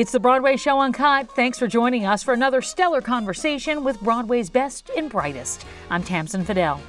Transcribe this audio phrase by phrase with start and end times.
[0.00, 1.30] It's the Broadway Show Uncut.
[1.32, 5.66] Thanks for joining us for another stellar conversation with Broadway's best and brightest.
[5.90, 6.80] I'm Tamsin Fidel.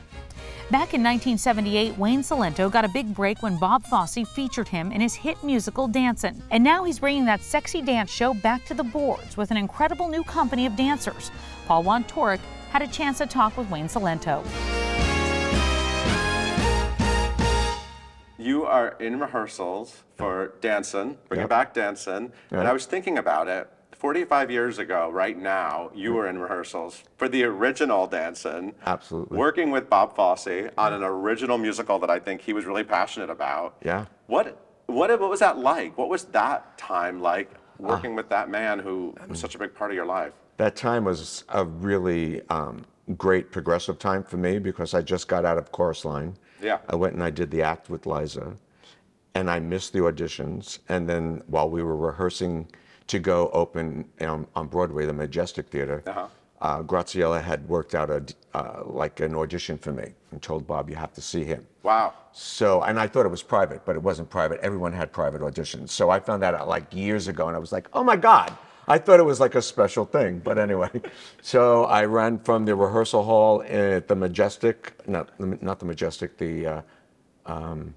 [0.71, 5.01] Back in 1978, Wayne Cilento got a big break when Bob Fosse featured him in
[5.01, 6.41] his hit musical Dancin'.
[6.51, 10.07] And now he's bringing that sexy dance show back to the boards with an incredible
[10.07, 11.31] new company of dancers.
[11.65, 12.39] Paul Wontorek
[12.69, 14.41] had a chance to talk with Wayne Cilento.
[18.41, 21.49] You are in rehearsals for Dancin', bringing Yep.
[21.49, 22.65] back Dancin', and Yep.
[22.65, 23.69] I was thinking about it.
[23.91, 29.37] 45 years ago, right now, you were in rehearsals for the original Dancin', Absolutely.
[29.37, 33.29] working with Bob Fosse on an original musical that I think he was really passionate
[33.29, 33.75] about.
[33.83, 34.05] Yeah.
[34.25, 35.95] What what what was that like?
[35.95, 37.57] What was that time like Ah.
[37.77, 40.33] working with that man who was such a big part of your life?
[40.57, 42.85] That time was a really um,
[43.17, 46.33] great progressive time for me because I just got out of chorus line.
[46.61, 46.77] Yeah.
[46.89, 48.53] I went and I did the act with Liza,
[49.35, 50.79] and I missed the auditions.
[50.89, 52.67] And then while we were rehearsing
[53.07, 56.27] to go open um, on Broadway, the Majestic Theater, Uh-huh.
[56.61, 60.89] uh, Graciela had worked out a uh, like an audition for me and told Bob
[60.89, 61.65] you have to see him.
[61.83, 62.13] Wow.
[62.33, 64.59] So, and I thought it was private, but it wasn't private.
[64.61, 65.89] Everyone had private auditions.
[65.89, 68.51] So I found that out like years ago, and I was like, oh my God.
[68.87, 70.89] I thought it was like a special thing, but anyway.
[71.41, 76.37] So I ran from the rehearsal hall at the Majestic, not the, not the Majestic,
[76.37, 76.81] the uh,
[77.45, 77.93] um,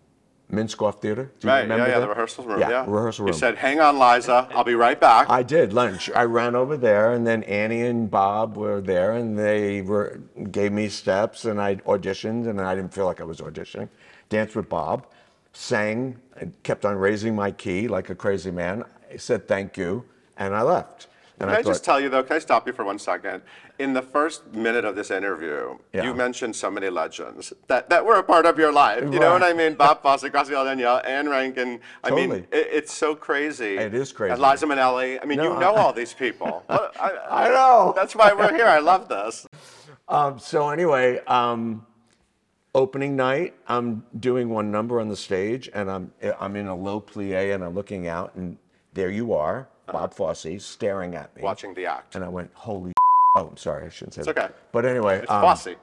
[0.52, 1.30] Minskoff Theater.
[1.40, 2.00] Do you Right, remember yeah, yeah, that?
[2.02, 2.60] the rehearsal room.
[2.60, 3.32] Yeah, Yeah, rehearsal room.
[3.32, 5.28] You said, hang on, Liza, I'll be right back.
[5.30, 6.10] I did lunch.
[6.14, 10.72] I ran over there, and then Annie and Bob were there, and they were gave
[10.72, 13.88] me steps, and I auditioned, and I didn't feel like I was auditioning.
[14.28, 15.06] Danced with Bob,
[15.52, 18.84] sang, and kept on raising my key like a crazy man.
[19.12, 20.04] I said thank you,
[20.36, 21.08] and I left.
[21.40, 23.42] And Can I, thought, just tell you though, can I stop you for one second?
[23.80, 26.04] In the first minute of this interview, Yeah.
[26.04, 29.02] you mentioned so many legends that, that were a part of your life.
[29.02, 29.74] You know what I mean?
[29.74, 31.80] Bob Fosse, Graciela Daniele, Ann Reinking.
[32.04, 33.76] I mean, it, it's so crazy.
[33.78, 34.32] It is crazy.
[34.32, 35.18] And Liza Minnelli.
[35.20, 36.62] I mean, you know I- all these people.
[36.66, 37.92] What- I, I know.
[37.96, 38.66] That's why we're here.
[38.66, 39.44] I love this.
[40.08, 41.84] Um, so anyway, um,
[42.76, 47.00] opening night, I'm doing one number on the stage, and I'm I'm in a low
[47.00, 48.56] plie, and I'm looking out, and
[48.92, 51.42] there you are, Bob Fosse, staring at me.
[51.42, 52.14] Watching the act.
[52.14, 52.92] And I went, holy.
[53.36, 54.38] Oh, I'm sorry, I shouldn't say It's that.
[54.38, 54.54] okay.
[54.70, 55.74] But anyway, It's um, Fosse.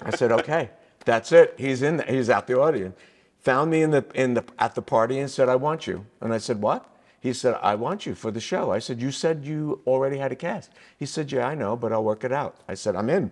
[0.00, 0.70] I said, okay,
[1.04, 1.54] that's it.
[1.58, 2.02] He's in.
[2.08, 2.96] He's at the audience.
[3.40, 6.06] Found me in the in the at the party and said, I want you.
[6.22, 6.88] And I said, what?
[7.20, 8.70] He said, I want you for the show.
[8.70, 10.70] I said, you said you already had a cast.
[10.98, 12.56] He said, yeah, I know, but I'll work it out.
[12.68, 13.30] I said, I'm in,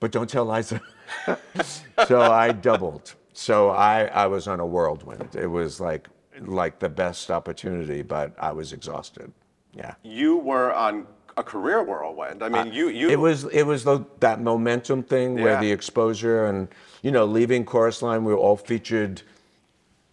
[0.00, 0.80] but don't tell Liza.
[2.08, 3.14] so I doubled.
[3.32, 5.36] So I I was on a whirlwind.
[5.36, 6.08] It was like
[6.40, 9.32] like the best opportunity, but I was exhausted.
[9.72, 9.94] Yeah.
[10.02, 11.06] You were on
[11.36, 12.42] a career whirlwind.
[12.42, 13.08] I mean, you you.
[13.08, 16.68] It was it was the, that momentum thing where the exposure and
[17.02, 19.22] you know leaving chorus line we were all featured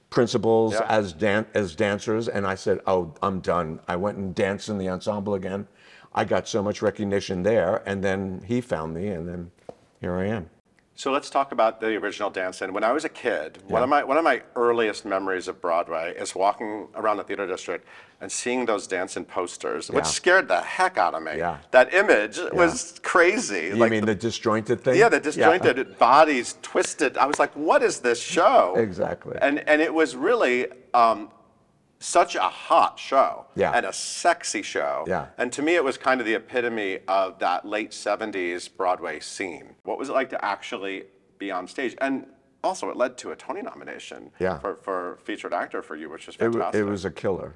[0.09, 0.85] principals Yeah.
[0.87, 4.77] as dan- as dancers and I said oh I'm done I went and danced in
[4.77, 5.67] the ensemble again
[6.15, 9.51] I got so much recognition there and then he found me and then
[9.99, 10.49] here I am
[10.97, 12.73] So let's talk about the original Dancin'.
[12.73, 16.15] When I was a kid, one of my one of my earliest memories of Broadway
[16.17, 17.87] is walking around the theater district
[18.19, 20.09] and seeing those Dancin' posters, which Yeah.
[20.09, 21.37] scared the heck out of me.
[21.37, 21.57] Yeah.
[21.69, 23.67] That image was crazy.
[23.75, 27.15] you mean the, disjointed thing yeah, the disjointed bodies twisted.
[27.15, 28.73] I was like, what is this show?
[28.75, 29.37] Exactly.
[29.39, 30.65] And and it was really
[30.95, 31.29] um,
[31.99, 33.45] such a hot show.
[33.55, 33.71] Yeah.
[33.73, 35.03] And a sexy show.
[35.07, 35.27] Yeah.
[35.37, 39.75] And to me, it was kind of the epitome of that late 70s Broadway scene.
[39.83, 41.05] What was it like to actually
[41.39, 41.95] be on stage?
[41.99, 42.27] And
[42.63, 44.59] also, it led to a Tony nomination Yeah.
[44.59, 46.81] for, for featured actor for you, which was it, fantastic.
[46.81, 47.55] it was a killer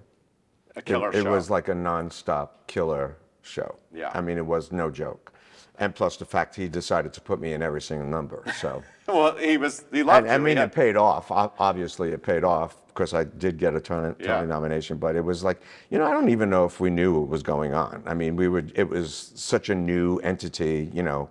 [0.76, 4.10] a killer it, it was like a non-stop killer show Yeah.
[4.14, 5.34] I mean it was no joke
[5.82, 9.36] and plus the fact he decided to put me in every single number so well,
[9.38, 11.32] he was, he loved And, I mean, it paid off.
[11.32, 14.36] Obviously, it paid off because I did get a Tony, Yeah.
[14.36, 14.98] Tony nomination.
[14.98, 17.44] But it was like, you know, I don't even know if we knew what was
[17.44, 18.04] going on.
[18.06, 18.72] I mean, we would.
[18.76, 20.90] It was such a new entity.
[20.94, 21.30] You know,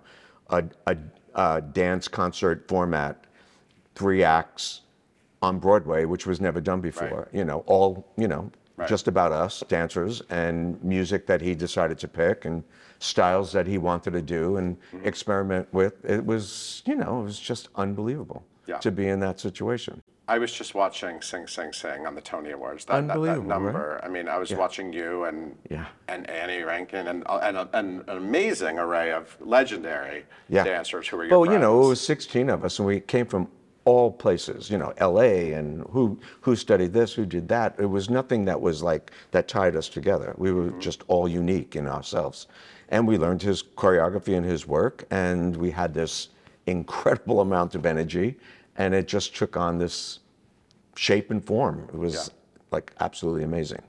[0.49, 0.97] a, a,
[1.35, 3.25] a dance concert format,
[3.95, 4.81] three acts
[5.41, 7.29] on Broadway, which was never done before.
[7.33, 8.51] You know, all you know,
[8.81, 8.89] Right.
[8.89, 12.63] just about us dancers and music that he decided to pick and
[12.99, 15.07] styles that he wanted to do and Mm-hmm.
[15.07, 16.03] experiment with.
[16.03, 18.77] It was, you know, it was just unbelievable Yeah.
[18.79, 20.01] to be in that situation.
[20.27, 22.85] I was just watching Sing Sing Sing on the Tony Awards.
[22.85, 23.61] That, that, that Unbelievable, right?
[23.63, 24.01] number.
[24.03, 25.85] I mean, I was watching you and Yeah.
[26.07, 30.63] and Annie Reinking and and, a, and an amazing array of legendary Yeah.
[30.63, 33.25] dancers who were your Well, you know, it was 16 of us, and we came
[33.27, 33.47] from
[33.85, 34.69] all places.
[34.69, 35.53] You know, L.A.
[35.53, 37.75] and who who studied this, who did that.
[37.79, 40.33] It was nothing that was like that tied us together.
[40.37, 42.47] We were just all unique in ourselves,
[42.89, 46.29] and we learned his choreography and his work, and we had this
[46.67, 48.37] incredible amount of energy,
[48.77, 50.19] and it just took on this
[50.95, 51.87] shape and form.
[51.93, 52.33] It was Yeah.
[52.71, 53.81] like absolutely amazing.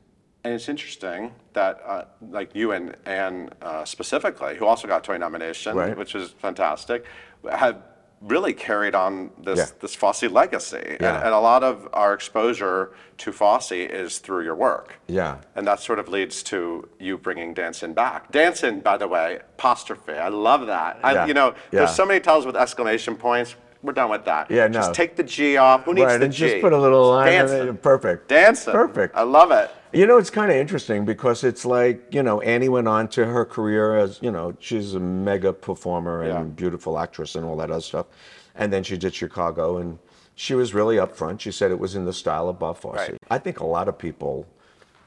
[0.44, 5.21] And it's interesting that, uh, like you and Anne uh, specifically, who also got Tony
[5.21, 5.97] nomination, Right.
[5.97, 7.05] which is fantastic,
[7.49, 7.77] have
[8.25, 9.67] really carried on this Yeah.
[9.81, 10.77] this Fosse legacy.
[10.93, 11.25] And, Yeah.
[11.25, 14.95] and a lot of our exposure to Fosse is through your work.
[15.09, 15.37] Yeah.
[15.57, 18.31] And that sort of leads to you bringing Dancin' back.
[18.31, 20.13] Dancin', by the way, apostrophe.
[20.13, 20.99] I love that.
[21.03, 21.27] I, Yeah.
[21.27, 23.57] You know, there's so many titles with exclamation points.
[23.83, 24.49] We're done with that.
[24.49, 24.75] Yeah, no.
[24.75, 25.83] Just take the G off.
[25.85, 26.49] Who needs right, the and G?
[26.51, 27.77] just put a little line in Dancin'.
[27.79, 28.29] Perfect.
[28.29, 28.73] Dancin'.
[28.73, 29.17] Perfect.
[29.17, 29.71] I love it.
[29.93, 33.27] You know, it's kind of interesting because it's like, you know, Annie went on to
[33.27, 36.43] her career as, you know, she's a mega performer and Yeah.
[36.44, 38.06] beautiful actress and all that other stuff.
[38.55, 39.99] And then she did Chicago and
[40.35, 41.41] she was really upfront.
[41.41, 42.97] She said it was in the style of Bob Fosse.
[42.97, 43.19] Right.
[43.31, 44.47] I think a lot of people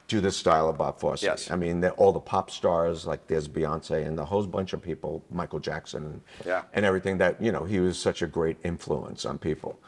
[0.07, 1.23] do the style of Bob Fosse.
[1.23, 1.49] Yes.
[1.49, 5.23] I mean, all the pop stars, like there's Beyonce and the whole bunch of people,
[5.31, 6.61] Michael Jackson Yeah.
[6.73, 9.79] and everything that, you know, he was such a great influence on people.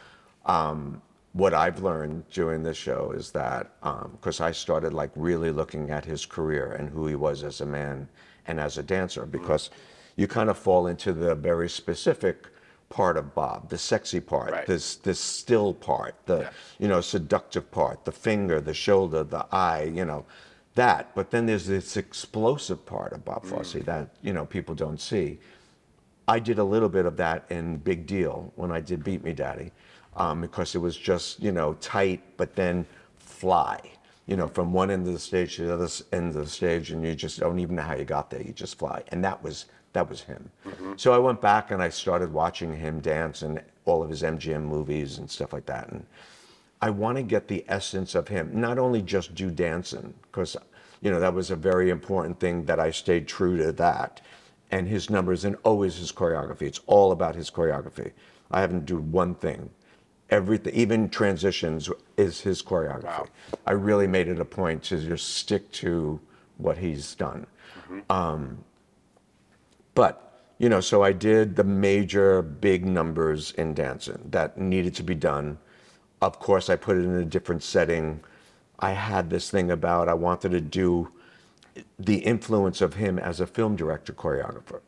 [0.48, 1.04] Um,
[1.38, 5.92] what I've learned doing this show is that, um, because I started like really looking
[5.92, 8.10] at his career and who he was as a man
[8.48, 9.32] and as a dancer, mm-hmm.
[9.32, 9.70] because
[10.16, 12.48] you kind of fall into the very specific
[12.90, 14.66] part of Bob, the sexy part, Right.
[14.66, 16.50] this this still part, the Yeah.
[16.80, 20.26] you know seductive part, the finger, the shoulder, the eye, you know,
[20.76, 21.14] that.
[21.14, 23.86] But then there's this explosive part of Bob Fosse mm.
[23.86, 25.40] that you know people don't see.
[26.28, 29.34] I did a little bit of that in Big Deal when I did Beat Me
[29.34, 29.72] Daddy,
[30.18, 32.86] um, because it was just you know tight, but then
[33.18, 33.80] fly,
[34.26, 36.92] you know, from one end of the stage to the other end of the stage,
[36.92, 38.42] and you just don't even know how you got there.
[38.42, 40.50] You just fly, and that was that was him.
[40.98, 44.64] So I went back and I started watching him dance and all of his MGM
[44.64, 46.06] movies and stuff like that, and
[46.82, 50.58] I want to get the essence of him, not only just do dancing, because
[51.02, 54.22] you know that was a very important thing that I stayed true to that,
[54.72, 56.64] and his numbers and always his choreography.
[56.64, 58.12] It's all about his choreography.
[58.50, 59.70] I haven't do one thing.
[60.30, 63.06] Everything, even transitions, is his choreography.
[63.06, 63.28] Wow.
[63.66, 66.20] I really made it a point to just stick to
[66.58, 67.48] what he's done.
[68.10, 68.64] Um,
[69.96, 70.28] but
[70.60, 75.16] you know, so I did the major big numbers in Dancin' that needed to be
[75.16, 75.58] done.
[76.22, 78.22] Of course, I put it in a different setting.
[78.80, 81.12] I had this thing about I wanted to do
[82.00, 84.82] the influence of him as a film director choreographer.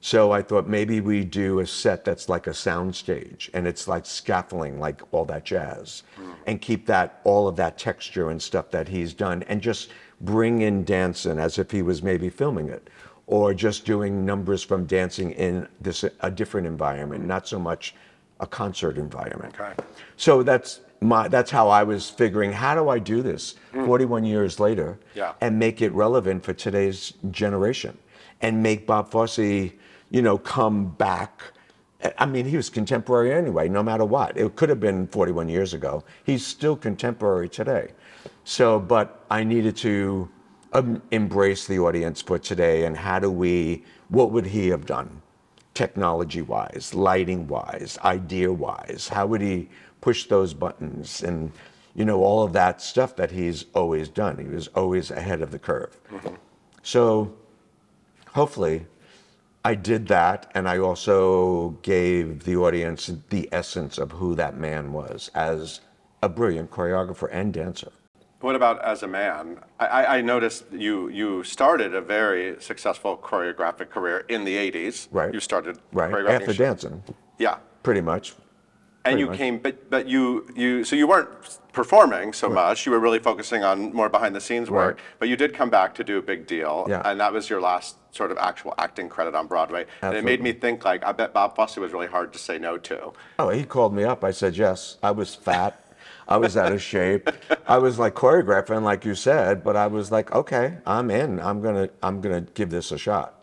[0.00, 3.88] So I thought maybe we do a set that's like a sound stage and it's
[3.88, 6.04] like scaffolding, like all that jazz,
[6.46, 9.90] and keep that all of that texture and stuff that he's done, and just
[10.20, 12.88] bring in Dancin' as if he was maybe filming it,
[13.26, 17.94] or just doing numbers from Dancin' in this a different environment, not so much
[18.40, 19.54] a concert environment.
[19.58, 19.72] Okay.
[20.16, 23.84] So that's my that's how I was figuring how do I do this hmm.
[23.84, 25.32] 41 years later Yeah.
[25.40, 27.96] and make it relevant for today's generation
[28.40, 29.70] and make Bob Fosse,
[30.10, 31.42] you know, come back.
[32.16, 34.36] I mean, he was contemporary anyway, no matter what.
[34.36, 36.04] It could have been 41 years ago.
[36.24, 37.92] He's still contemporary today.
[38.44, 40.28] So, but I needed to
[40.72, 45.22] um, embrace the audience for today and how do we, what would he have done?
[45.78, 49.06] technology wise, lighting wise, idea wise?
[49.06, 49.68] How would he
[50.00, 51.52] push those buttons and
[51.94, 54.38] you know all of that stuff that he's always done?
[54.38, 55.96] He was always ahead of the curve.
[56.82, 57.32] So
[58.32, 58.86] hopefully
[59.64, 64.92] I did that and I also gave the audience the essence of who that man
[64.92, 65.80] was as
[66.22, 67.92] a brilliant choreographer and dancer.
[68.40, 69.58] What about as a man?
[69.80, 75.08] I, I noticed you you started a very successful choreographic career in the 80s.
[75.10, 75.34] Right.
[75.34, 76.14] You started Right.
[76.26, 77.02] After Dancin',
[77.38, 77.58] Yeah.
[77.82, 78.34] pretty much.
[79.10, 79.36] And you much.
[79.38, 81.28] came, but but you you so you weren't
[81.72, 82.86] performing so much.
[82.86, 84.96] You were really focusing on more behind the scenes work.
[84.96, 85.04] Right.
[85.18, 87.02] But you did come back to do a big deal, Yeah.
[87.04, 89.86] and that was your last sort of actual acting credit on Broadway.
[90.02, 92.58] And it made me think like I bet Bob Fosse was really hard to say
[92.58, 93.12] no to.
[93.38, 94.24] Oh, he called me up.
[94.24, 94.96] I said yes.
[95.02, 95.84] I was fat.
[96.26, 97.30] I was out of shape.
[97.66, 101.40] I was like choreographing, like you said, but I was like, okay, I'm in.
[101.40, 103.34] I'm gonna, I'm gonna give this a shot.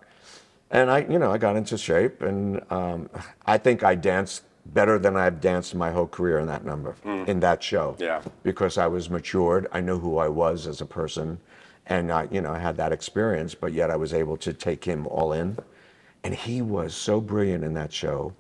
[0.69, 3.09] And I, you know, I got into shape, and um,
[3.45, 7.27] I think I danced better than I've danced my whole career in that number, mm.
[7.27, 7.95] in that show.
[7.99, 8.21] Yeah.
[8.43, 9.67] Because I was matured.
[9.71, 11.39] I knew who I was as a person,
[11.87, 13.55] and I, you know, I had that experience.
[13.55, 15.57] But yet, I was able to take him all in,
[16.23, 18.33] and he was so brilliant in that show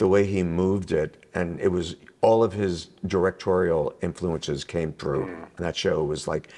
[0.00, 5.26] the way he moved it and it was all of his directorial influences came through
[5.26, 5.42] mm.
[5.42, 6.48] in that show was like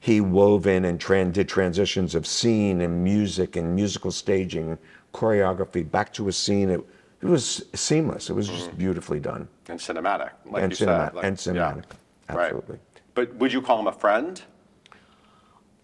[0.00, 4.76] he wove in and tran- did transitions of scene and music and musical staging
[5.14, 6.80] choreography back to a scene it,
[7.22, 11.14] it was seamless it was just beautifully done And cinematic, like and you cinematic said.
[11.14, 11.84] like- and cinematic
[12.28, 12.34] yeah.
[12.36, 12.44] Right.
[12.46, 12.78] absolutely
[13.14, 14.42] But would you call him a friend?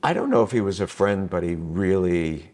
[0.02, 2.52] I don't know if he was a friend, but he really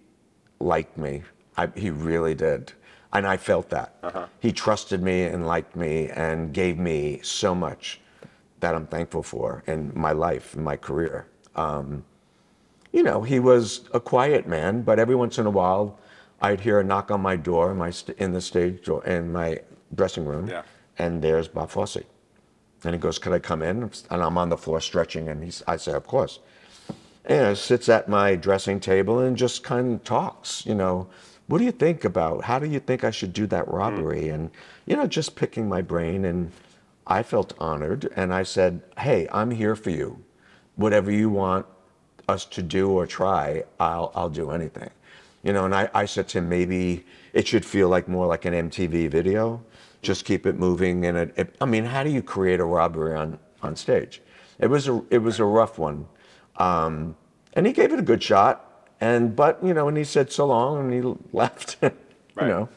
[0.58, 1.22] liked me.
[1.56, 2.72] I, he really did.
[3.12, 3.94] And I felt that.
[4.40, 8.00] He trusted me and liked me and gave me so much
[8.60, 11.26] that I'm thankful for in my life, in my career.
[11.54, 12.04] Um,
[12.92, 15.98] you know, he was a quiet man, but every once in a while,
[16.40, 19.32] I'd hear a knock on my door in my st- in the stage door in
[19.32, 19.60] my
[19.94, 20.62] dressing room, Yeah.
[20.98, 21.98] and there's Bob Fosse,
[22.84, 25.62] and he goes, "Could I come in?" And I'm on the floor stretching, and he's,
[25.66, 26.40] I say, "Of course."
[27.24, 31.06] And he sits at my dressing table and just kind of talks, you know,
[31.46, 32.44] what do you think about?
[32.44, 34.28] How do you think I should do that robbery?
[34.28, 34.34] Hmm.
[34.34, 34.50] And
[34.86, 36.52] you know, just picking my brain, and
[37.06, 40.18] I felt honored, and I said, "Hey, I'm here for you.
[40.76, 41.64] Whatever you want
[42.28, 44.90] us to do or try, I'll I'll do anything."
[45.44, 48.46] You know, and I, I said to him, maybe it should feel like more like
[48.46, 49.62] an MTV video.
[50.00, 53.14] Just keep it moving, and it, it, I mean, how do you create a robbery
[53.14, 54.22] on on stage?
[54.58, 56.06] It was a it was a rough one,
[56.56, 57.16] um,
[57.54, 58.88] and he gave it a good shot.
[59.00, 61.76] And but you know, and he said so long, and he left.
[61.82, 61.90] you
[62.34, 62.48] Right.
[62.48, 62.68] know,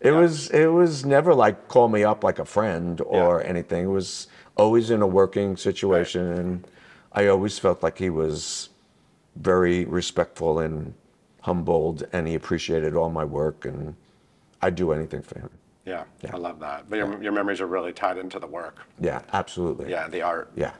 [0.00, 3.84] it was it was never like call me up like a friend or anything.
[3.84, 6.66] It was always in a working situation, and
[7.12, 8.70] I always felt like he was
[9.36, 10.94] very respectful and
[11.42, 13.94] humbled, and he appreciated all my work, and
[14.62, 15.50] I'd do anything for him.
[15.84, 16.88] Yeah, I love that.
[16.88, 18.78] But your, your memories are really tied into the work.
[19.00, 19.90] Yeah, absolutely.
[19.90, 20.52] Yeah, the art.
[20.54, 20.72] yeah,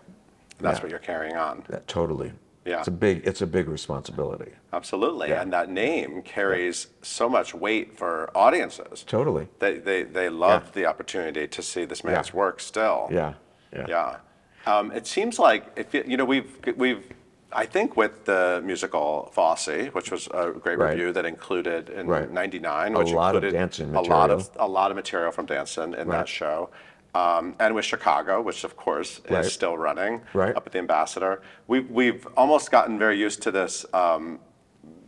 [0.60, 0.82] That's yeah.
[0.82, 1.64] what you're carrying on.
[1.70, 2.32] Yeah, totally.
[2.64, 2.78] Yeah.
[2.78, 4.52] it's a big it's a big responsibility.
[4.72, 5.30] Absolutely.
[5.30, 5.42] Yeah.
[5.42, 9.02] And that name carries so much weight for audiences.
[9.02, 9.48] Totally.
[9.58, 10.70] They, they, they love Yeah.
[10.74, 12.36] the opportunity to see this man's Yeah.
[12.36, 13.08] work still.
[13.10, 13.34] Yeah,
[13.72, 14.16] yeah, Yeah.
[14.64, 17.04] Um, it seems like, if you, you know, we've, we've,
[17.54, 20.90] I think with the musical Fosse, which was a great Right.
[20.90, 22.30] review that included in Right.
[22.30, 24.66] '99, A which lot of included dancing a lot of material.
[24.66, 26.70] a lot of material from Dancin' in that show,
[27.14, 29.44] um, and with Chicago, which of course Right.
[29.44, 30.56] is still running Right.
[30.56, 31.40] up at the Ambassador.
[31.66, 33.84] We've we've almost gotten very used to this.
[33.92, 34.40] Um,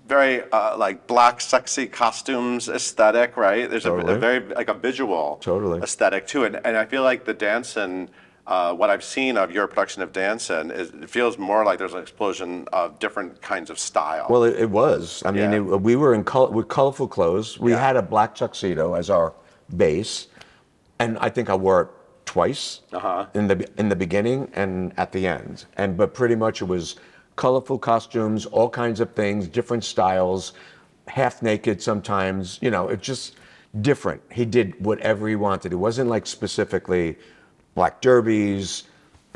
[0.07, 3.71] very uh, like black sexy costumes aesthetic, right?
[3.71, 5.81] There's a, a very like a visual Totally.
[5.81, 8.11] aesthetic to it, and I feel like the Dancin',
[8.47, 11.95] uh, what I've seen of your production of Dancin', is it feels more like there's
[11.95, 14.27] an explosion of different kinds of style.
[14.29, 15.23] Well, it, it was.
[15.25, 15.57] I mean, Yeah.
[15.59, 17.59] it, we were in col- with colorful clothes.
[17.59, 17.79] We Yeah.
[17.81, 19.33] had a black tuxedo as our
[19.75, 20.29] base,
[20.99, 21.89] and I think I wore it
[22.27, 23.27] twice Uh-huh.
[23.35, 25.65] in the in the beginning and at the end.
[25.77, 26.97] And but pretty much it was
[27.37, 30.53] colorful costumes, all kinds of things, different styles,
[31.09, 32.59] half naked sometimes.
[32.61, 33.37] You know, it's just
[33.81, 34.21] different.
[34.31, 35.73] He did whatever he wanted.
[35.73, 37.17] It wasn't like specifically
[37.75, 38.85] black derbies,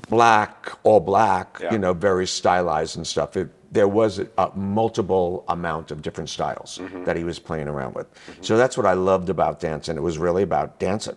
[0.09, 1.59] black, all black.
[1.61, 1.73] Yeah.
[1.73, 3.37] You know, very stylized and stuff.
[3.37, 7.95] It, there was a, a multiple amount of different styles that he was playing around
[7.95, 8.07] with.
[8.41, 9.97] So that's what I loved about dancing.
[9.97, 11.17] It was really about dancing.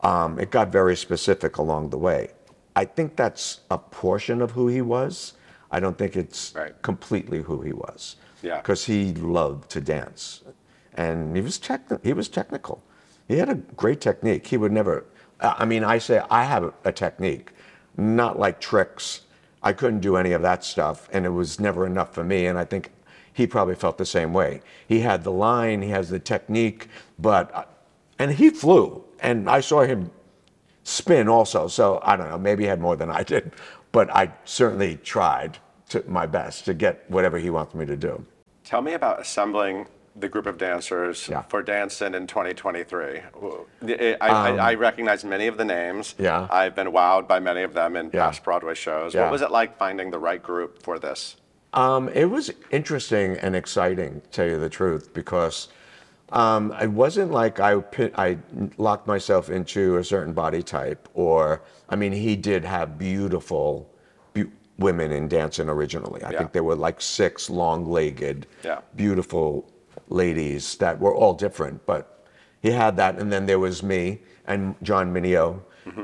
[0.00, 2.30] Um, it got very specific along the way.
[2.76, 5.34] I think that's a portion of who he was.
[5.70, 6.80] I don't think it's Right.
[6.82, 8.16] completely who he was.
[8.42, 8.58] Yeah.
[8.58, 10.42] Because he loved to dance,
[10.94, 12.82] and he was techni- He was technical.
[13.26, 14.46] He had a great technique.
[14.46, 15.04] He would never.
[15.44, 17.52] I mean, I say I have a, a technique,
[17.96, 19.22] not like tricks.
[19.62, 22.46] I couldn't do any of that stuff, and it was never enough for me.
[22.46, 22.90] And I think
[23.32, 24.62] he probably felt the same way.
[24.86, 27.64] He had the line, he has the technique, but uh,
[28.18, 30.10] and he flew, and I saw him
[30.84, 31.66] spin also.
[31.66, 33.52] So I don't know, maybe he had more than I did,
[33.90, 35.58] but I certainly tried
[35.88, 38.24] to my best to get whatever he wants me to do.
[38.62, 41.42] Tell me about assembling the group of dancers Yeah.
[41.42, 43.20] for Dancin' in 2023.
[43.82, 46.14] I, I, I recognize many of the names.
[46.18, 46.46] Um, Yeah.
[46.50, 48.26] I've been wowed by many of them in Yeah.
[48.26, 49.14] past Broadway shows.
[49.14, 49.22] Yeah.
[49.24, 51.36] What was it like finding the right group for this?
[51.72, 55.68] Um, it was interesting and exciting, to tell you the truth, because
[56.30, 58.38] um, it wasn't like I pi- I
[58.78, 63.90] locked myself into a certain body type, or I mean, he did have beautiful
[64.78, 66.20] women in Dancin' originally.
[66.24, 66.38] I Yeah.
[66.38, 68.80] think there were like six long-legged, Yeah.
[68.96, 69.70] beautiful
[70.08, 72.26] ladies that were all different, but
[72.62, 75.60] he had that, and then there was me and John Mineo,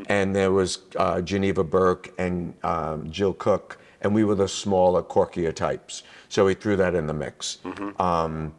[0.09, 5.02] and there was uh, Geneva Burke and um, Jill Cook, and we were the smaller,
[5.02, 6.02] quirkier types.
[6.28, 7.59] So he threw that in the mix.
[7.99, 8.54] Um,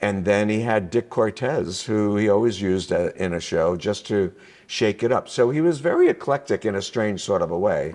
[0.00, 4.06] and then he had Dick Korthaze, who he always used uh, in a show just
[4.06, 4.32] to
[4.66, 5.28] shake it up.
[5.28, 7.92] So he was very eclectic in a strange sort of a way.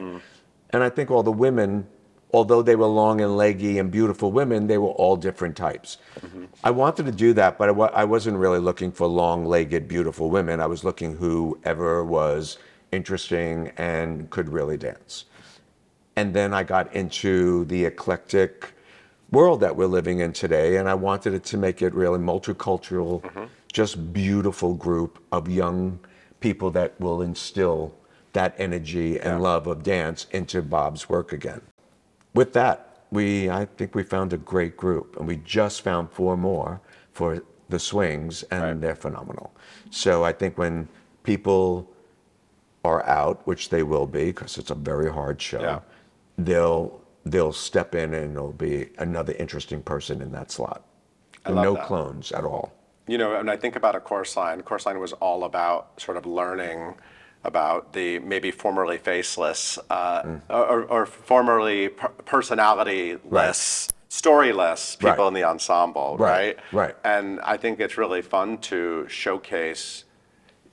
[0.72, 1.86] And I think all the women,
[2.34, 5.98] although they were long and leggy and beautiful women, they were all different types.
[6.64, 10.60] I wanted to do that, but I, wasn't really looking for long legged, beautiful women.
[10.60, 12.58] I was looking whoever was
[12.92, 15.26] interesting and could really dance.
[16.16, 18.74] And then I got into the eclectic
[19.32, 23.50] world that we're living in today, and I wanted it to make it really multicultural,
[23.72, 26.00] just beautiful group of young
[26.40, 27.94] people that will instill
[28.34, 31.62] that energy and love of dance into Bob's work again.
[32.38, 36.38] With that, we I think we found a great group, and we just found four
[36.38, 36.80] more
[37.12, 38.82] for the swings, and Right.
[38.82, 39.52] they're phenomenal.
[39.90, 40.88] So I think when
[41.24, 41.90] people
[42.86, 45.80] are out, which they will be, because it's a very hard show, Yeah.
[46.38, 50.84] they'll they'll step in and there'll be another interesting person in that slot.
[51.50, 51.88] No that.
[51.88, 52.72] clones at all.
[53.08, 56.18] You know, when I think about a Chorus Line, Chorus Line was all about sort
[56.18, 56.96] of learning
[57.48, 65.44] about the maybe formerly faceless uh, or, or formerly per- personality-less, storyless people in the
[65.44, 66.96] ensemble, Right, right?
[67.04, 70.04] And I think it's really fun to showcase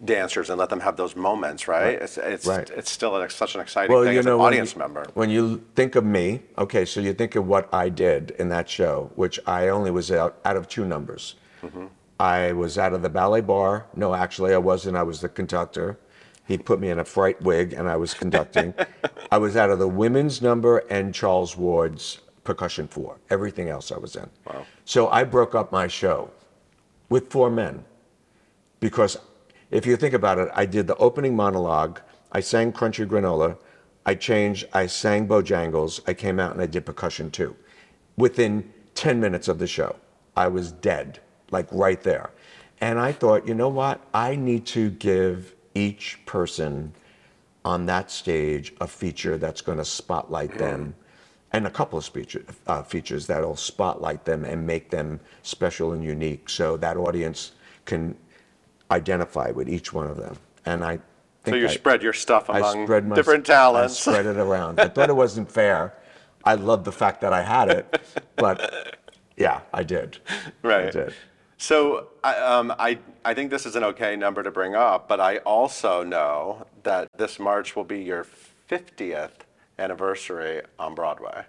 [0.05, 1.95] dancers and let them have those moments, right?
[2.03, 2.69] It's it's Right.
[2.71, 5.07] it's still an, such an exciting thing as an audience you- member.
[5.15, 8.69] When you think of me, okay, so you think of what I did in that
[8.69, 11.37] show, which I only was out, out of two numbers.
[11.63, 11.87] Mm-hmm.
[12.21, 13.87] I was out of the ballet bar.
[13.95, 14.97] No, actually, I wasn't.
[14.97, 15.99] I was the conductor.
[16.47, 18.75] He put me in a fright wig and I was conducting.
[19.31, 23.19] I was out of the women's number and Charles Ward's percussion four.
[23.31, 24.29] Everything else I was in.
[24.47, 24.67] Wow.
[24.85, 26.31] So I broke up my show
[27.09, 27.85] with four men
[28.81, 29.17] because
[29.71, 32.01] if you think about it, I did the opening monologue,
[32.33, 33.57] I sang Crunchy Granola,
[34.05, 37.57] I changed, I sang Bojangles, I came out and I did percussion too.
[38.17, 39.97] Within 10 minutes of the show,
[40.37, 41.21] I was dead,
[41.51, 42.31] like right there.
[42.81, 44.01] And I thought, you know what?
[44.13, 46.93] I need to give each person
[47.65, 50.95] on that stage a feature that's going to spotlight them
[51.53, 56.03] and a couple of speech, uh, features that'll spotlight them and make them special and
[56.03, 57.53] unique so that audience
[57.85, 58.17] can
[58.91, 60.37] identify with each one of them.
[60.67, 60.99] And I
[61.45, 64.07] think So you I, spread your stuff I among spread my, different talents.
[64.07, 64.81] I spread it around.
[64.81, 65.95] I thought it wasn't fair.
[66.45, 68.03] I loved the fact that I had it,
[68.37, 68.99] but
[69.37, 70.19] yeah, I did.
[70.63, 70.89] Right.
[70.89, 71.15] I did.
[71.57, 75.21] So I, um, I, I think this is an okay number to bring up, but
[75.21, 78.27] I also know that this March will be your
[78.71, 79.31] 50th
[79.79, 81.45] anniversary on Broadway.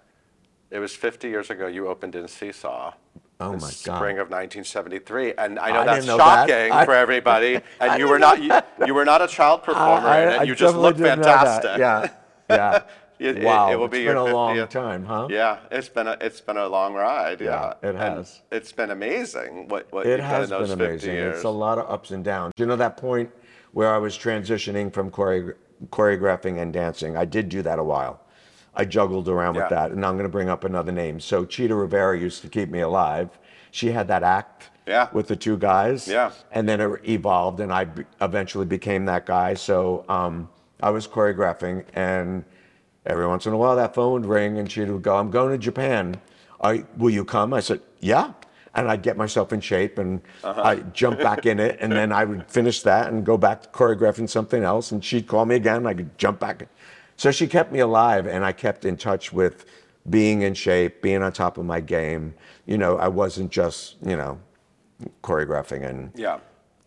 [0.72, 2.94] It was 50 years ago you opened in Seesaw.
[3.40, 3.98] Oh in my God.
[3.98, 6.48] Spring of 1973, and I know I that's didn't know that.
[6.50, 7.60] shocking I- for everybody.
[7.82, 8.54] And you were didn't you,
[8.88, 10.48] you were not a child performer in it.
[10.48, 11.62] You just definitely look didn't know that.
[11.64, 11.80] fantastic.
[11.80, 12.08] Yeah,
[12.50, 12.82] yeah.
[13.19, 14.69] It- it- wow, it will it's be been your a long 50th.
[14.69, 15.27] time, huh?
[15.29, 17.39] Yeah, it's been a it's been a long ride.
[17.41, 17.47] Yeah,
[17.82, 18.41] Yeah, it And has.
[18.51, 21.13] it's been amazing what what It has been those 50 amazing.
[21.13, 21.36] years.
[21.36, 22.54] It's a lot of ups and downs.
[22.58, 23.30] You know that point
[23.71, 25.54] where I was transitioning from choreo-
[25.91, 27.15] choreographing and dancing?
[27.15, 28.19] I did do that a while.
[28.75, 29.62] I juggled around Yeah.
[29.62, 31.19] with that, and I'm going to bring up another name.
[31.21, 33.30] So Chita Rivera used to keep me alive.
[33.71, 35.08] She had that act Yeah.
[35.13, 36.08] with the two guys.
[36.08, 36.32] Yeah.
[36.51, 37.88] And then it evolved, and I
[38.21, 39.54] eventually became that guy.
[39.54, 40.49] So um,
[40.84, 42.43] I was choreographing, and
[43.06, 45.58] every once in a while that phone would ring, and she'd go, "I'm going to
[45.58, 46.20] Japan.
[46.60, 48.34] Are, will you come?" I said, "Yeah."
[48.78, 50.62] And I'd get myself in shape, and Uh-huh.
[50.62, 53.70] I'd jump back in it, and then I would finish that and go back to
[53.70, 55.88] choreographing something else, and she'd call me again.
[55.88, 56.68] I could jump back.
[57.15, 59.65] So she kept me alive, and I kept in touch with
[60.10, 62.34] being in shape, being on top of my game.
[62.65, 64.39] You know, I wasn't just you know
[65.24, 66.39] choreographing and yeah.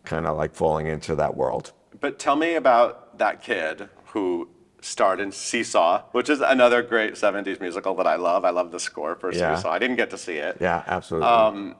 [0.03, 1.71] kind of like falling into that world.
[1.99, 4.47] But tell me about that kid who
[4.81, 8.45] starred in Seesaw, which is another great 70s musical that I love.
[8.45, 9.55] I love the score for Yeah.
[9.55, 9.71] Seesaw.
[9.71, 10.57] I didn't get to see it.
[10.59, 11.27] Yeah, absolutely.
[11.29, 11.75] Um,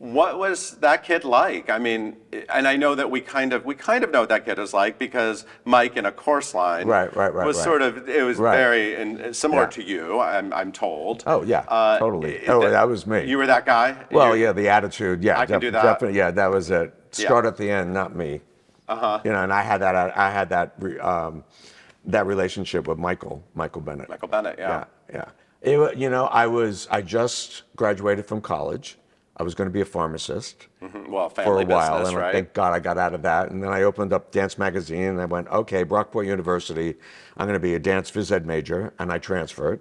[0.00, 1.68] What was that kid like?
[1.70, 2.18] I mean,
[2.54, 4.72] and I know that we kind of we kind of know what that kid is
[4.72, 7.64] like because Mike in a Chorus Line Right, right, right, was right.
[7.64, 8.56] sort of it was Right.
[8.56, 9.70] very in, similar Yeah.
[9.70, 10.20] to you.
[10.20, 11.24] I'm I'm told.
[11.26, 12.46] Oh, yeah, Uh, totally.
[12.46, 13.24] Oh, that- that was me.
[13.24, 13.96] You were that guy.
[14.12, 15.24] well, You- yeah, the attitude.
[15.24, 15.82] Yeah, I can do that.
[15.82, 16.16] Definitely.
[16.16, 16.94] Yeah, that was it.
[17.10, 17.48] Start Yeah.
[17.50, 18.40] at the end, not me.
[18.88, 19.20] Uh huh.
[19.24, 20.16] You know, and I had that.
[20.16, 20.74] I had that.
[21.02, 21.42] Um,
[22.08, 24.08] that relationship with Michael, Michael Bennett.
[24.08, 24.56] Michael Bennett.
[24.58, 24.84] Yeah.
[25.12, 25.30] Yeah, yeah.
[25.60, 26.86] It, you know, I was.
[26.90, 28.96] I just graduated from college.
[29.36, 31.08] I was going to be a pharmacist Mhm.
[31.10, 32.32] Well, for family a while, business, and right?
[32.32, 33.50] thank God I got out of that.
[33.50, 36.96] And then I opened up Dance Magazine, and I went, okay, Brockport University,
[37.36, 39.80] I'm going to be a dance phys ed major, and I transferred,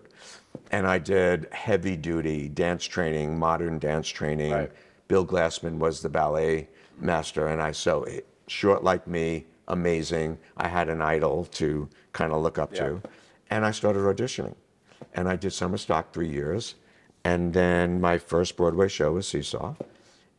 [0.71, 4.51] and I did heavy duty dance training, modern dance training.
[4.51, 4.71] Right.
[5.07, 6.67] Bill Glassman was the ballet
[6.99, 8.05] master, and I so
[8.47, 10.37] short like me, amazing.
[10.57, 12.79] I had an idol to kind of look up Yeah.
[12.87, 13.01] to,
[13.51, 14.55] and I started auditioning,
[15.13, 16.75] and I did summer stock three years,
[17.23, 19.75] and then my first Broadway show was Seesaw,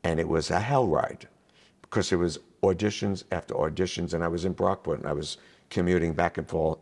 [0.03, 1.29] and it was a hell ride
[1.83, 5.39] because it was auditions after auditions, and I was in Brockport, and I was
[5.71, 6.79] commuting back and forth,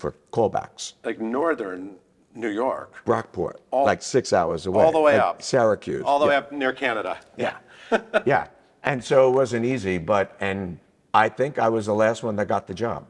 [0.00, 0.92] for callbacks.
[1.04, 1.96] Like northern
[2.34, 4.84] New York, Brockport, All- like six hours away.
[4.84, 5.40] all the way up.
[5.42, 6.04] Syracuse.
[6.04, 6.30] all the yeah.
[6.30, 7.18] way up near Canada.
[7.38, 7.56] Yeah.
[8.26, 8.46] yeah.
[8.84, 10.78] And so it wasn't easy, but, and
[11.14, 13.06] I think I was the last one that got the job.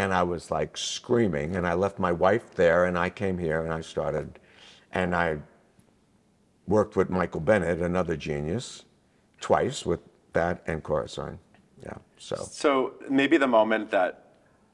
[0.00, 3.62] And I was like screaming, and I left my wife there, and I came here
[3.64, 4.38] and I started,
[4.92, 5.36] and I
[6.66, 8.84] worked with Michael Bennett, another genius,
[9.42, 10.00] twice with
[10.32, 11.38] that and Chorus Line.
[11.82, 11.98] Yeah.
[12.16, 14.24] So, So maybe the moment that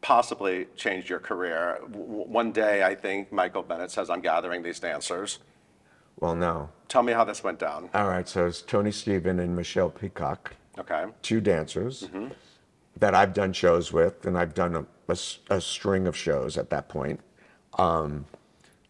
[0.01, 1.81] possibly changed your career.
[1.91, 5.41] W- one day, I think Michael Bennett says, "I'm gathering these dancers."
[6.21, 6.69] well, no.
[6.89, 7.91] Tell me how this went down.
[7.95, 8.29] All right.
[8.29, 10.55] So it's Tony Stephen and Michon Peacock.
[10.79, 11.07] Okay.
[11.23, 12.29] two dancers Mm-hmm.
[12.99, 17.21] That I've done shows with, and I've done a string of shows at that point.
[17.79, 18.25] Um,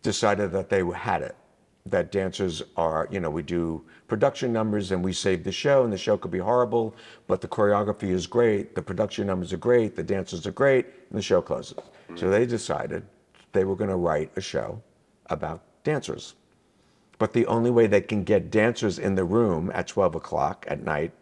[0.03, 1.35] decided that they had it.
[1.87, 5.93] That dancers are, you know, we do production numbers and we save the show, and
[5.93, 6.95] the show could be horrible,
[7.27, 11.19] but the choreography is great, the production numbers are great, the dancers are great, and
[11.19, 11.79] the show closes.
[12.15, 13.05] So they decided
[13.53, 14.81] they were going to write a show
[15.27, 16.35] about dancers.
[17.19, 20.83] But the only way they can get dancers in the room at 12 o'clock at
[20.83, 21.13] night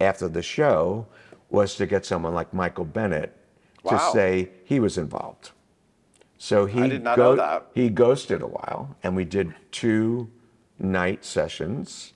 [0.00, 1.06] after the show
[1.52, 3.36] was to get someone like Michael Bennett
[3.86, 4.12] to Wow.
[4.12, 5.50] say he was involved.
[6.38, 7.66] So he did not know that.
[7.74, 10.28] he ghosted a while, and we did two
[10.78, 12.14] night sessions.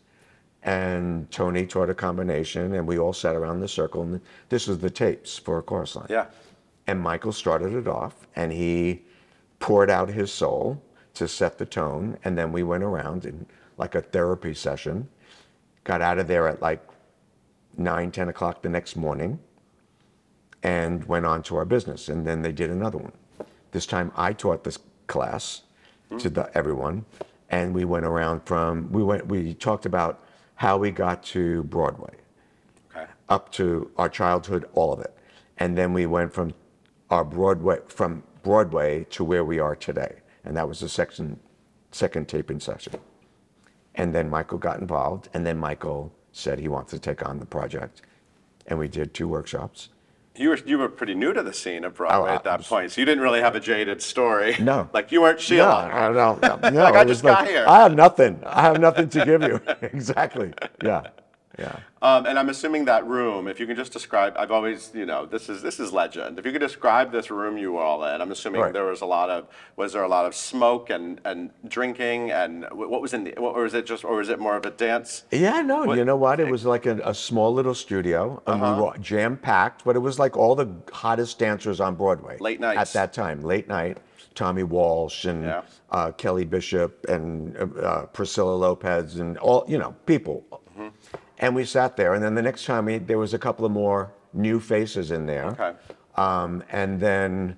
[0.64, 4.02] And Tony taught a combination, and we all sat around the circle.
[4.02, 6.08] And this was the tapes for a chorus line.
[6.10, 6.26] Yeah.
[6.88, 9.02] And Michael started it off, and he
[9.60, 10.82] poured out his soul
[11.14, 12.18] to set the tone.
[12.24, 13.46] And then we went around in
[13.76, 15.08] like a therapy session,
[15.84, 16.82] got out of there at like
[17.78, 19.38] 9, 10 o'clock the next morning,
[20.62, 22.08] and went on to our business.
[22.08, 23.12] And then they did another one.
[23.72, 25.62] This time I taught this class
[26.18, 27.04] to the, everyone,
[27.50, 30.22] and we went around from, we went, we talked about
[30.56, 32.14] how we got to Broadway
[32.94, 33.06] Okay.
[33.28, 35.14] up to our childhood, all of it.
[35.58, 36.54] And then we went from
[37.10, 40.16] our Broadway from Broadway to where we are today.
[40.44, 41.38] And that was the section,
[41.92, 42.94] second taping session.
[43.94, 47.46] And then Michael got involved, and then Michael said he wants to take on the
[47.46, 48.02] project.
[48.66, 49.88] And we did two workshops.
[50.34, 52.58] You were you were pretty new to the scene of Broadway Oh, I at that
[52.58, 54.54] was- point, so you didn't really have a jaded story.
[54.60, 54.90] No.
[54.92, 55.88] like you weren't Sheila.
[55.88, 56.70] No, no, no.
[56.70, 56.82] no.
[56.82, 57.64] Like, I it was just got here.
[57.66, 58.42] I have nothing.
[58.44, 59.60] I have nothing to give you.
[59.80, 60.52] exactly.
[60.84, 61.04] Yeah.
[61.58, 61.76] Yeah.
[62.02, 65.24] Um, and I'm assuming that room, if you can just describe, I've always, you know,
[65.26, 66.38] this is this is legend.
[66.38, 68.72] If you could describe this room you were all in, I'm assuming Right.
[68.72, 72.66] there was a lot of, was there a lot of smoke and, and drinking and
[72.72, 74.70] what was in the, what, or was it just, or was it more of a
[74.70, 75.24] dance?
[75.30, 76.38] Yeah, no, What- you know what?
[76.40, 80.00] It was like a, a small little studio, and we were jam packed, but it
[80.00, 82.36] was like all the hottest dancers on Broadway.
[82.38, 82.78] Late nights.
[82.78, 83.98] At that time, late night.
[84.34, 85.62] Thommie Walsh and Yeah.
[85.90, 90.44] uh, Kelly Bishop and uh, uh, Priscilla Lopez and all, you know, people.
[90.78, 90.88] Mm-hmm.
[91.38, 93.72] And we sat there, and then the next time we, there was a couple of
[93.72, 95.46] more new faces in there.
[95.48, 95.72] Okay.
[96.16, 97.56] Um, and then,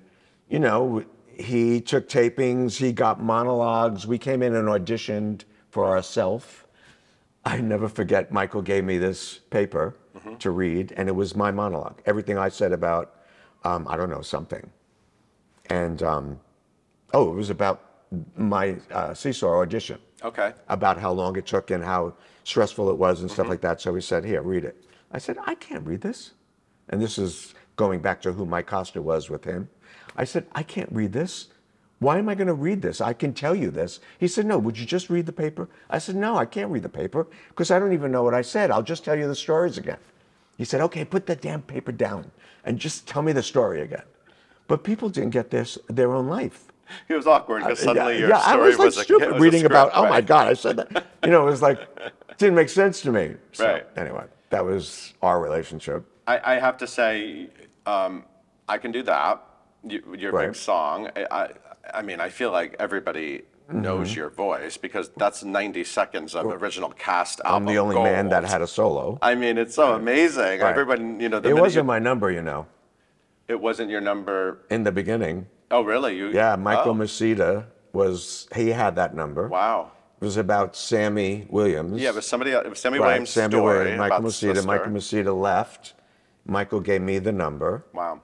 [0.49, 4.05] you know, he took tapings, he got monologues.
[4.05, 6.45] We came in and auditioned for ourselves.
[7.45, 9.95] I never forget, Michael gave me this paper
[10.39, 12.01] to read, and it was my monologue.
[12.05, 13.15] Everything I said about,
[13.63, 14.69] um, I don't know, something.
[15.67, 16.39] And, um,
[17.13, 17.85] oh, it was about
[18.35, 20.53] my uh, Seesaw audition Okay.
[20.67, 23.51] about how long it took and how stressful it was and stuff mm-hmm.
[23.51, 23.81] like that.
[23.81, 24.83] So he said, Here, read it.
[25.11, 26.31] I said, I can't read this.
[26.89, 29.69] And this is going back to who Mike Costa was with him.
[30.15, 31.47] I said, I can't read this.
[31.99, 33.01] Why am I going to read this?
[33.01, 33.99] I can tell you this.
[34.17, 35.69] He said, No, would you just read the paper?
[35.89, 38.41] I said, No, I can't read the paper because I don't even know what I
[38.41, 38.71] said.
[38.71, 39.97] I'll just tell you the stories again.
[40.57, 42.31] He said, Okay, put that damn paper down
[42.63, 44.03] and just tell me the story again.
[44.67, 46.68] But people didn't get this their own life.
[47.09, 49.65] It was awkward because suddenly your I story was like a, stupid was a reading
[49.65, 49.89] about.
[49.91, 50.21] script, Oh my?
[50.21, 51.05] God, I said that.
[51.23, 51.79] You know, it was like
[52.37, 53.35] didn't make sense to me.
[53.51, 53.85] So, Right.
[53.97, 56.05] Anyway, that was our relationship.
[56.27, 57.49] I, I have to say,
[57.85, 58.23] um,
[58.67, 59.43] I can do that.
[59.87, 60.47] You, your Right.
[60.47, 61.09] big song.
[61.15, 61.49] I, I,
[61.99, 63.81] I mean, I feel like everybody Mm-hmm.
[63.83, 68.43] knows your voice because that's 90 seconds of original cast I'm the only man that
[68.43, 69.19] had a solo.
[69.21, 70.61] I mean, it's so amazing.
[70.61, 70.71] Right.
[70.71, 72.65] Everyone, you know, the It wasn't you- my number, you know.
[73.47, 74.61] It wasn't your number.
[74.71, 76.17] In the beginning, Oh, really?
[76.17, 76.29] You?
[76.31, 79.47] yeah, Michael oh, Misita was he had that number.
[79.47, 79.91] Wow.
[80.21, 82.01] It was about Sammy Williams.
[82.01, 84.65] Yeah, was somebody, it was Sammy right, Williams' Sammy story Williams, Michael Misita.
[84.65, 85.93] Michael Misita left.
[86.45, 88.21] Michael gave me the number, Wow.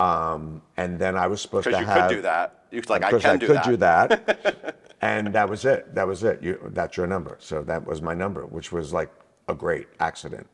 [0.00, 2.64] Um, and then I was supposed to Because you could do that.
[2.70, 3.64] You could like I Because can I do could that.
[3.64, 4.76] do that.
[5.00, 5.92] and that was it.
[5.94, 6.40] That was it.
[6.42, 7.36] You, that's your number.
[7.40, 9.10] So that was my number, which was like
[9.48, 10.46] a great accident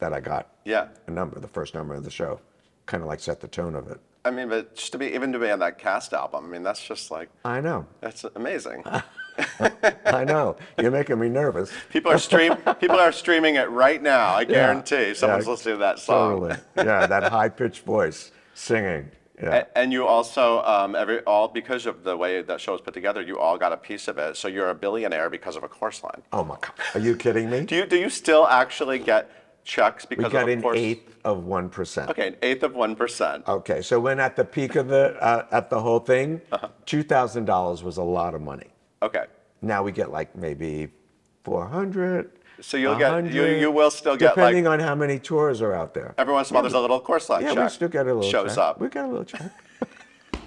[0.00, 0.88] that I got Yeah.
[1.06, 2.40] a number, the first number of the show.
[2.86, 4.00] Kind of like set the tone of it.
[4.24, 6.44] I mean, but just to be even to be on that cast album.
[6.44, 7.86] I mean, that's just like I know.
[8.00, 8.84] that's amazing.
[10.06, 10.56] I know.
[10.80, 11.70] You're making me nervous.
[11.90, 12.56] People are stream.
[12.80, 14.34] people are streaming it right now.
[14.34, 16.40] I guarantee someone's Yeah, listening to that song.
[16.40, 16.56] Totally.
[16.76, 19.10] Yeah, that high pitched voice singing.
[19.40, 19.54] Yeah.
[19.58, 22.94] A- And you also, um, every all because of the way that show was put
[22.94, 24.36] together, you all got a piece of it.
[24.36, 26.22] So you're a billionaire because of a Chorus Line.
[26.32, 26.72] Oh my God.
[26.94, 27.64] Are you kidding me?
[27.64, 29.30] Do you do you still actually get
[29.68, 30.78] checks because we got of an course?
[30.78, 32.08] eighth of 1%.
[32.10, 33.46] Okay, an eighth of one percent.
[33.46, 36.68] Okay, so when at the peak of the uh, at the whole thing, Uh-huh.
[36.86, 38.68] two thousand dollars was a lot of money.
[39.02, 39.26] Okay,
[39.60, 40.88] Now we get like maybe
[41.44, 42.30] four hundred.
[42.60, 45.74] So you'll get- you- you will still get, like- depending on how many tours are
[45.74, 46.14] out there.
[46.18, 47.62] every once in a while there's a little Chorus Line Yeah, check.
[47.64, 48.64] we still get a little shows check.
[48.64, 48.80] up.
[48.80, 49.50] We get a little check.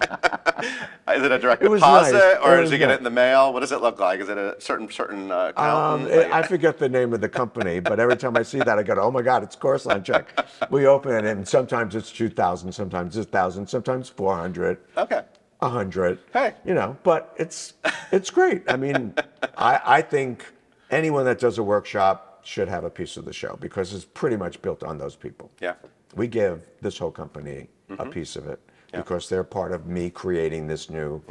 [1.12, 2.38] Is it a direct It deposit, nice.
[2.43, 2.95] or It does you get nice.
[2.95, 3.52] it in the mail?
[3.54, 4.19] What does it look like?
[4.19, 6.34] Is it a certain certain uh, Um, accountant?
[6.34, 8.95] I forget the name of the company, but every time I see that, I go,
[9.00, 10.28] "Oh my God, it's Chorus Line check."
[10.69, 14.78] We open it, and sometimes it's two thousand, sometimes it's thousand, sometimes four hundred.
[14.97, 15.24] okay.
[15.62, 16.19] a hundred.
[16.34, 16.54] Hey.
[16.65, 17.74] You know, but it's
[18.12, 18.63] it's great.
[18.69, 19.13] I mean,
[19.58, 20.45] I I think
[20.89, 24.36] anyone that does a workshop should have a piece of the show because it's pretty
[24.38, 25.52] much built on those people.
[25.60, 25.74] Yeah.
[26.15, 27.69] We give this whole company
[28.00, 28.60] a piece of it
[28.91, 31.21] because they're part of me creating this new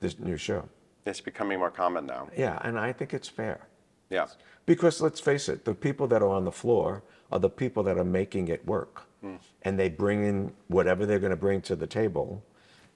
[0.00, 0.68] this new show.
[1.06, 2.28] It's becoming more common now.
[2.36, 3.68] Yeah, and I think it's fair.
[4.10, 4.26] Yeah.
[4.66, 7.98] Because let's face it, the people that are on the floor are the people that
[7.98, 9.02] are making it work.
[9.20, 9.36] Hmm.
[9.62, 12.42] And they bring in whatever they're going to bring to the table.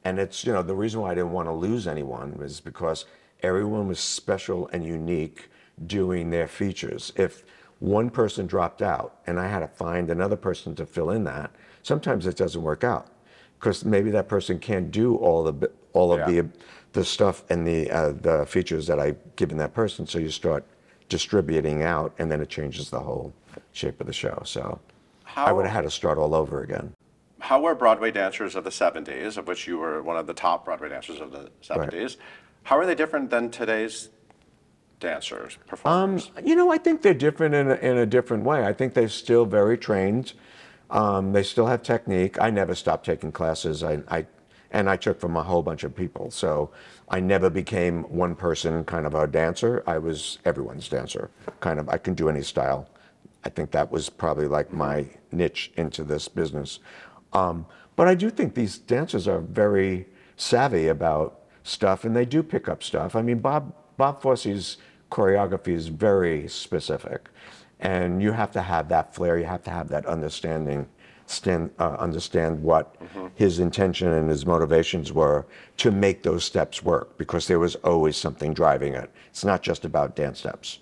[0.05, 3.05] And it's, you know, the reason why I didn't want to lose anyone was because
[3.42, 5.51] everyone was special and unique
[5.87, 7.12] doing their features.
[7.16, 7.44] If
[7.79, 11.51] one person dropped out and I had to find another person to fill in that,
[11.83, 13.09] sometimes it doesn't work out
[13.59, 16.42] because maybe that person can't do all the all of Yeah.
[16.42, 16.49] the
[16.92, 20.07] the stuff and the uh, the features that I've given that person.
[20.07, 20.64] So you start
[21.09, 23.33] distributing out, and then it changes the whole
[23.73, 24.42] shape of the show.
[24.44, 24.79] So
[25.37, 26.92] I would have had to start all over again.
[27.40, 30.64] How were Broadway dancers of the 70s, of which you were one of the top
[30.64, 32.16] Broadway dancers of the 70s,
[32.64, 34.09] how are they different than today's
[34.99, 36.33] dancers, performers?
[36.44, 38.66] You know, I think they're different in a, in a different way.
[38.66, 40.33] I think they're still very trained.
[40.90, 42.40] Um, they still have technique.
[42.40, 43.83] I never stopped taking classes.
[43.83, 44.27] I, I
[44.70, 46.31] and I took from a whole bunch of people.
[46.31, 46.70] So
[47.09, 49.83] I never became one person kind of a dancer.
[49.87, 51.31] I was everyone's dancer.
[51.61, 52.88] Kind of, I can do any style.
[53.44, 56.81] I think that was probably like my niche into this business.
[57.33, 62.42] Um, but I do think these dancers are very savvy about stuff, and they do
[62.42, 63.16] pick up stuff.
[63.16, 64.77] I mean, Bob Bob Fosse's
[65.11, 67.29] choreography is very specific,
[67.81, 69.38] and you have to have that flair.
[69.38, 70.88] You have to have that understanding,
[71.27, 72.97] stand, uh, understand what
[73.35, 78.17] his intention and his motivations were to make those steps work, because there was always
[78.17, 79.11] something driving it.
[79.31, 80.81] It's not just about dance steps.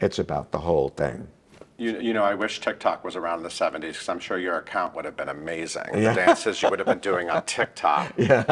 [0.00, 1.28] It's about the whole thing.
[1.78, 4.56] You, you know, I wish TikTok was around in the 70s because I'm sure your
[4.56, 5.84] account would have been amazing.
[5.92, 6.14] Yeah.
[6.14, 8.14] The dances you would have been doing on TikTok.
[8.16, 8.42] Yeah.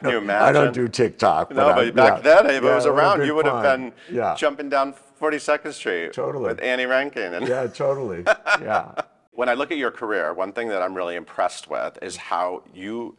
[0.00, 0.48] Can you imagine?
[0.48, 1.50] I don't do TikTok.
[1.54, 2.42] No, but back yeah.
[2.42, 4.34] then, if it was around, you would have been Yeah.
[4.36, 6.44] jumping down 42nd Street Totally.
[6.44, 7.32] with Annie Reinking.
[7.34, 8.24] And Yeah, totally.
[8.60, 8.92] Yeah.
[9.32, 12.64] when I look at your career, one thing that I'm really impressed with is how
[12.74, 13.16] you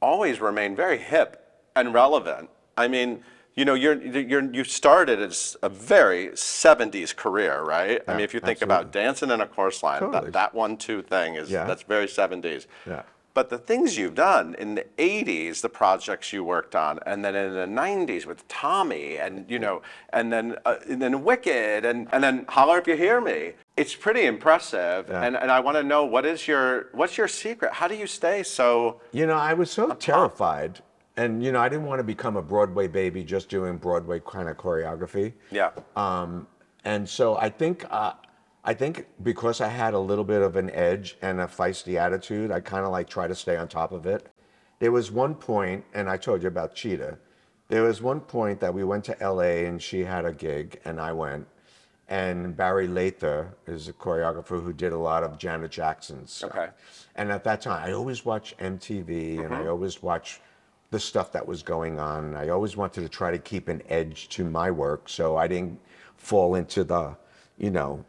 [0.00, 1.44] always remain very hip
[1.74, 2.48] and relevant.
[2.76, 3.24] I mean,
[3.60, 8.00] you know, you're, you're, you started as a very 70s career, right?
[8.08, 10.24] I mean, if you think about Dancin' in a chorus line, Totally.
[10.24, 11.66] that, that one, two thing is, Yeah.
[11.66, 12.64] that's very 70s.
[12.86, 13.02] Yeah.
[13.34, 17.34] But the things you've done in the 80s, the projects you worked on, and then
[17.36, 22.08] in the 90s with Tommy, and you know, and then uh, and then Wicked, and,
[22.12, 23.52] and then Holler If You Hear Me.
[23.76, 25.22] It's pretty impressive, Yeah.
[25.22, 27.72] and, and I want to know what is your what's your secret?
[27.74, 29.00] How do you stay so?
[29.12, 30.80] You know, I was so terrified.
[31.16, 34.48] And, you know, I didn't want to become a Broadway baby just doing Broadway kind
[34.48, 35.34] of choreography.
[35.50, 36.46] Yeah, Um,
[36.84, 38.12] and so I think, uh,
[38.64, 42.50] I think because I had a little bit of an edge and a feisty attitude,
[42.50, 44.28] I kind of like try to stay on top of it.
[44.78, 47.18] There was one point, and I told you about Chita.
[47.68, 51.00] There was one point that we went to LA and she had a gig, and
[51.00, 51.46] I went.
[52.08, 56.50] And Barry Lather is a choreographer who did a lot of Janet Jackson's stuff.
[56.50, 56.68] Okay.
[57.14, 60.40] And at that time, I always watch MTV and I always watched
[60.90, 62.34] the stuff that was going on.
[62.34, 65.78] I always wanted to try to keep an edge to my work so I didn't
[66.16, 67.16] fall into the,
[67.58, 68.04] you know,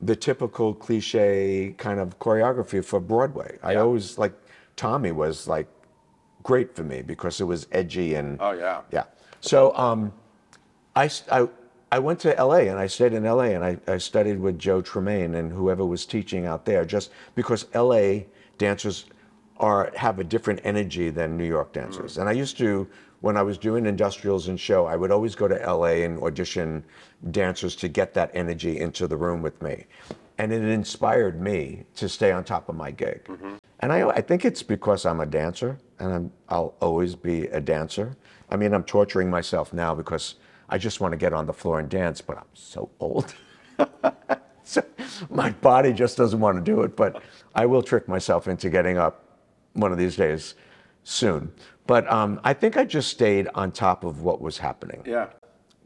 [0.00, 3.58] the typical cliche kind of choreography for Broadway.
[3.62, 4.32] I always like
[4.76, 5.66] Tommy was like
[6.42, 8.80] great for me because it was edgy and Oh, yeah.
[8.90, 9.04] yeah.
[9.40, 10.12] So um,
[10.96, 14.80] I went to LA and I stayed in LA and I, I studied with Joe
[14.80, 18.20] Tremaine and whoever was teaching out there just because LA
[18.56, 19.06] dancers
[19.58, 22.18] are have a different energy than New York dancers.
[22.18, 22.88] And I used to
[23.20, 26.84] when I was doing industrials and show, I would always go to LA and audition
[27.30, 29.86] dancers to get that energy into the room with me.
[30.38, 33.24] And it inspired me to stay on top of my gig.
[33.24, 33.56] Mm-hmm.
[33.80, 37.60] And I, I think it's because I'm a dancer and I'm, I'll always be a
[37.60, 38.16] dancer.
[38.50, 40.36] I mean, I'm torturing myself now because
[40.68, 43.34] I just want to get on the floor and dance, but I'm so old.
[44.62, 44.84] so
[45.28, 47.20] my body just doesn't want to do it, but
[47.54, 49.27] I will trick myself into getting up
[49.78, 50.54] one of these days
[51.04, 51.52] soon.
[51.86, 55.28] But um, I think I just stayed on top of what was happening yeah,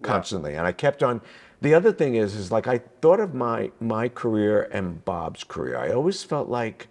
[0.02, 1.20] constantly and i kept on
[1.60, 5.78] the other thing is is like i thought of my my career and bob's career.
[5.78, 6.88] I always felt like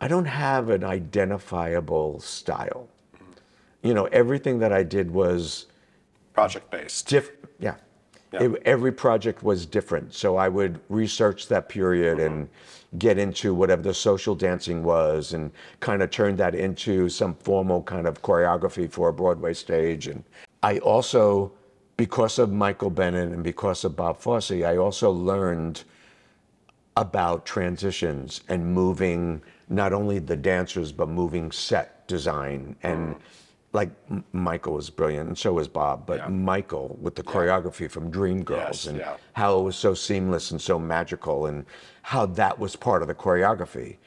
[0.00, 2.88] i don't have an identifiable style.
[3.82, 5.66] You know everything that i did was
[6.34, 7.06] project based.
[7.06, 7.76] diff yeah,
[8.32, 8.44] Yeah.
[8.44, 12.48] It- every project was different so i would research that period and
[12.98, 17.82] get into whatever the social dancing was and kind of turn that into some formal
[17.82, 20.22] kind of choreography for a broadway stage and
[20.62, 21.50] i also
[21.96, 25.82] because of michael bennett and because of bob fosse i also learned
[26.96, 33.16] about transitions and moving not only the dancers but moving set design and
[33.72, 33.90] like
[34.32, 36.04] Michael was brilliant, and so was Bob.
[36.06, 36.28] But Yeah.
[36.28, 39.16] Michael with the choreography from Dreamgirls Yes, and yeah.
[39.34, 41.64] how it was so seamless and so magical, and
[42.02, 43.98] how that was part of the choreography.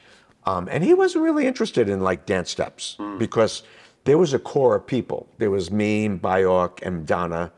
[0.46, 3.16] Um, and he wasn't really interested in like dance steps Hmm.
[3.16, 3.62] because
[4.04, 5.26] there was a core of people.
[5.38, 6.20] There was me and
[6.82, 7.50] and Donna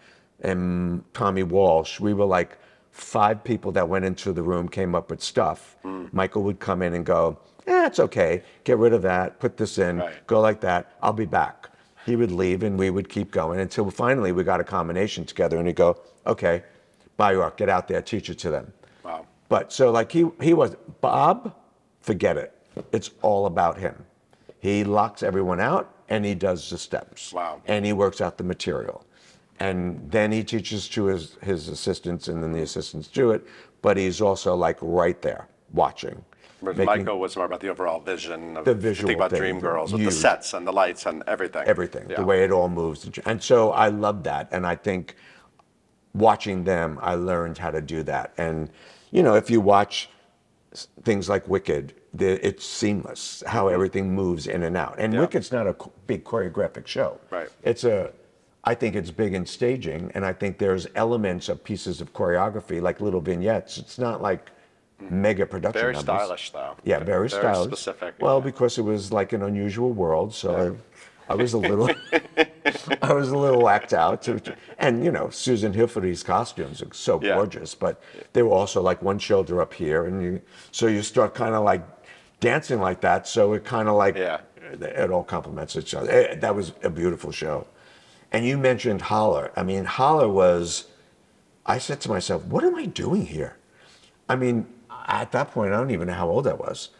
[0.42, 1.98] and Thommie Walsh.
[1.98, 2.56] We were like
[2.92, 5.76] five people that went into the room, came up with stuff.
[5.82, 6.04] Hmm.
[6.12, 8.42] Michael would come in and go, "Eh, it's okay.
[8.62, 9.40] Get rid of that.
[9.40, 9.98] Put this in.
[9.98, 10.14] Right.
[10.28, 10.92] Go like that.
[11.02, 11.68] I'll be back."
[12.06, 15.58] He would leave, and we would keep going until finally we got a combination together.
[15.58, 16.62] And he'd go, "Okay,
[17.18, 18.72] Bjork, get out there, teach it to them."
[19.04, 19.26] Wow.
[19.48, 21.54] But so like he he was Bob,
[22.00, 22.52] forget it.
[22.92, 24.06] It's all about him.
[24.60, 27.32] He locks everyone out and he does the steps.
[27.32, 27.60] Wow.
[27.66, 29.04] And he works out the material.
[29.58, 33.46] And then he teaches to his, his assistants and then the assistants do it.
[33.82, 36.24] But he's also like right there watching.
[36.66, 39.60] Whereas making Michael was more about the overall vision of The visual think about thing,
[39.60, 41.62] Dreamgirls with the sets and the lights and everything.
[41.66, 42.16] everything, Yeah.
[42.16, 43.08] the way it all moves.
[43.24, 44.48] And so I love that.
[44.50, 45.14] And I think
[46.14, 48.32] watching them, I learned how to do that.
[48.38, 48.70] And,
[49.10, 50.10] you know, if you watch
[51.04, 54.96] things like Wicked, the, it's seamless how everything moves in and out.
[54.98, 55.14] And Mm-hmm.
[55.14, 55.20] Yeah.
[55.20, 55.76] Wicked's not a
[56.06, 57.18] big choreographic show.
[57.30, 57.48] Right.
[57.62, 58.12] It's a,
[58.64, 62.82] I think it's big in staging, and I think there's elements of pieces of choreography
[62.82, 63.78] like little vignettes.
[63.78, 64.50] It's not like
[65.00, 65.80] mega production.
[65.80, 66.14] Very numbers.
[66.16, 66.76] stylish, though.
[66.84, 67.66] Yeah, very, Very stylish.
[67.66, 68.44] specific, Well, yeah.
[68.44, 70.78] because it was like an unusual world, so
[71.28, 71.90] I, I was a little,
[73.02, 74.22] I was a little whacked out.
[74.22, 74.40] To,
[74.78, 77.34] and you know, Susan Hilferty's costumes are so Yeah.
[77.34, 78.00] gorgeous, but
[78.32, 80.40] they were also like one shoulder up here, and you,
[80.72, 81.82] so you start kind of like
[82.40, 83.26] dancing like that.
[83.28, 84.40] So it kind of like Yeah.
[84.80, 86.10] it all complements each other.
[86.10, 87.66] Eh, that was a beautiful show.
[88.32, 89.52] And you mentioned Holler.
[89.56, 90.86] I mean, Holler was.
[91.64, 93.56] I said to myself, "What am I doing here?"
[94.28, 94.66] I mean,
[95.06, 96.90] at that point, I don't even know how old I was.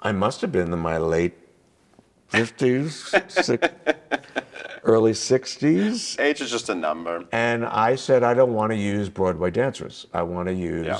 [0.00, 1.34] I must have been in my late
[2.30, 3.50] 50s, six,
[4.84, 6.20] early 60s.
[6.20, 7.24] Age is just a number.
[7.30, 10.06] And I said, I don't want to use Broadway dancers.
[10.12, 10.98] I want to use, Yeah.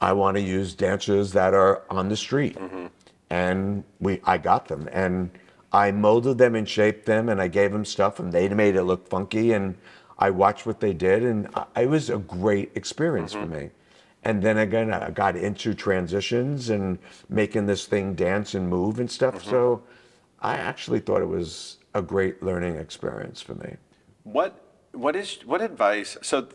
[0.00, 2.56] I want to use dancers that are on the street.
[2.56, 2.86] Mm-hmm.
[3.30, 5.30] And we, I got them, and
[5.72, 8.82] I molded them and shaped them, and I gave them stuff, and they made it
[8.82, 9.52] look funky.
[9.52, 9.76] And
[10.18, 13.54] I watched what they did, and I, it was a great experience for mm-hmm.
[13.54, 13.70] me.
[14.24, 19.10] And then again, I got into transitions and making this thing dance and move and
[19.10, 19.44] stuff.
[19.44, 19.82] So
[20.40, 23.76] I actually thought it was a great learning experience for me.
[24.24, 24.58] What
[24.92, 26.16] what is what advice?
[26.22, 26.48] So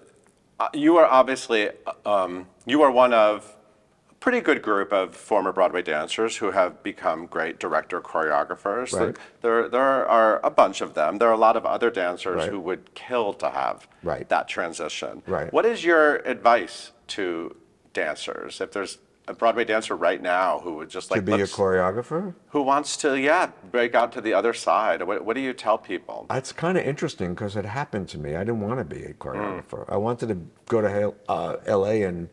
[0.59, 1.69] uh, you are obviously
[2.05, 3.53] um, you are one of
[4.09, 8.93] a pretty good group of former Broadway dancers who have become great director choreographers.
[8.93, 9.17] Right.
[9.41, 11.17] There there are a bunch of them.
[11.17, 12.49] There are a lot of other dancers Right.
[12.49, 14.29] who would kill to have Right.
[14.29, 15.21] that transition.
[15.27, 15.51] Right.
[15.51, 17.55] What is your advice to
[17.93, 18.61] dancers?
[18.61, 22.33] If there's a Broadway dancer right now who would just like to be a choreographer?
[22.49, 25.03] who wants to yeah break out to the other side.
[25.03, 26.25] What, what do you tell people?
[26.29, 28.35] That's kind of interesting because it happened to me.
[28.35, 29.85] I didn't want to be a choreographer.
[29.89, 32.29] I wanted to go to uh, LA and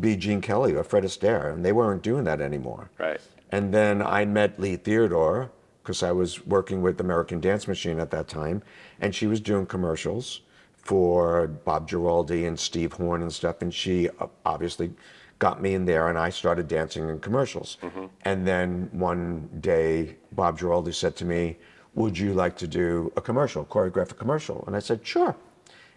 [0.00, 2.90] be Gene Kelly or Fred Astaire, and they weren't doing that anymore.
[2.98, 3.20] Right.
[3.50, 5.50] And then I met Lee Theodore
[5.82, 8.62] because I was working with American Dance Machine at that time,
[9.00, 10.42] and she was doing commercials
[10.88, 14.90] for Bob Giraldi and Steve Horn and stuff, and she uh, obviously
[15.38, 17.76] got me in there, and I started dancing in commercials.
[17.82, 18.06] Mm-hmm.
[18.22, 21.58] And then one day, Bob Giraldi said to me,
[21.94, 25.36] "Would you like to do a commercial, choreograph a commercial?" And I said, "Sure."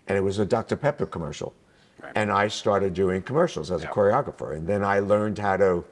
[0.07, 0.75] And it was a Dr.
[0.75, 1.53] Pepper commercial.
[2.03, 2.11] Right.
[2.15, 3.91] And I started doing commercials as Yeah.
[3.91, 4.57] a choreographer.
[4.57, 5.85] And then I learned how to,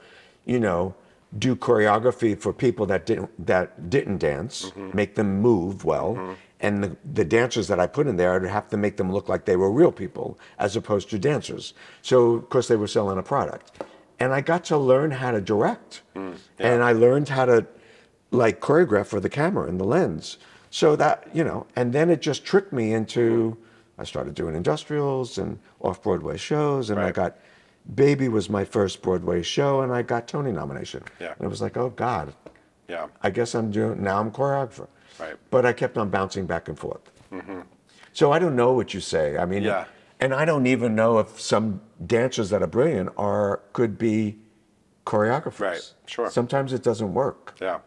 [0.45, 0.93] you know,
[1.37, 4.89] do choreography for people that didn't that didn't dance, mm-hmm.
[4.93, 6.15] make them move well.
[6.15, 6.33] Mm-hmm.
[6.61, 9.29] And the, the dancers that I put in there, I'd have to make them look
[9.29, 11.73] like they were real people as opposed to dancers.
[12.01, 13.81] So of course they were selling a product.
[14.19, 16.01] And I got to learn how to direct.
[16.15, 17.65] Mm, and I learned how to
[18.31, 20.37] like choreograph for the camera and the lens.
[20.69, 23.57] So that, you know, and then it just tricked me into
[23.97, 27.37] I started doing industrials and off Broadway shows and I got
[27.95, 31.03] Baby was my first Broadway show and I got Tony nomination.
[31.19, 31.33] Yeah.
[31.37, 32.33] And it was like, oh God,
[32.87, 33.07] Yeah.
[33.21, 34.87] I guess I'm doing now I'm choreographer.
[35.19, 35.35] Right.
[35.51, 37.01] But I kept on bouncing back and forth.
[38.13, 39.37] So I don't know what you say.
[39.37, 39.85] I mean, Yeah.
[40.19, 44.39] and I don't even know if some dancers that are brilliant are could be
[45.05, 45.59] choreographers.
[45.59, 46.29] Right, sure.
[46.29, 47.55] Sometimes it doesn't work.
[47.61, 47.79] Yeah,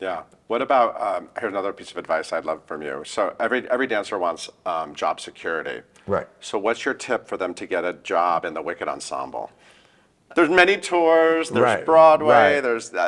[0.00, 0.22] yeah.
[0.48, 3.02] What about um, here's another piece of advice I'd love from you.
[3.06, 5.82] So every every dancer wants um, job security.
[6.06, 6.28] Right.
[6.40, 9.50] So what's your tip for them to get a job in the Wicked Ensemble?
[10.34, 11.50] There's many tours.
[11.50, 12.54] There's Right, Broadway.
[12.54, 12.60] right.
[12.60, 12.98] There's uh,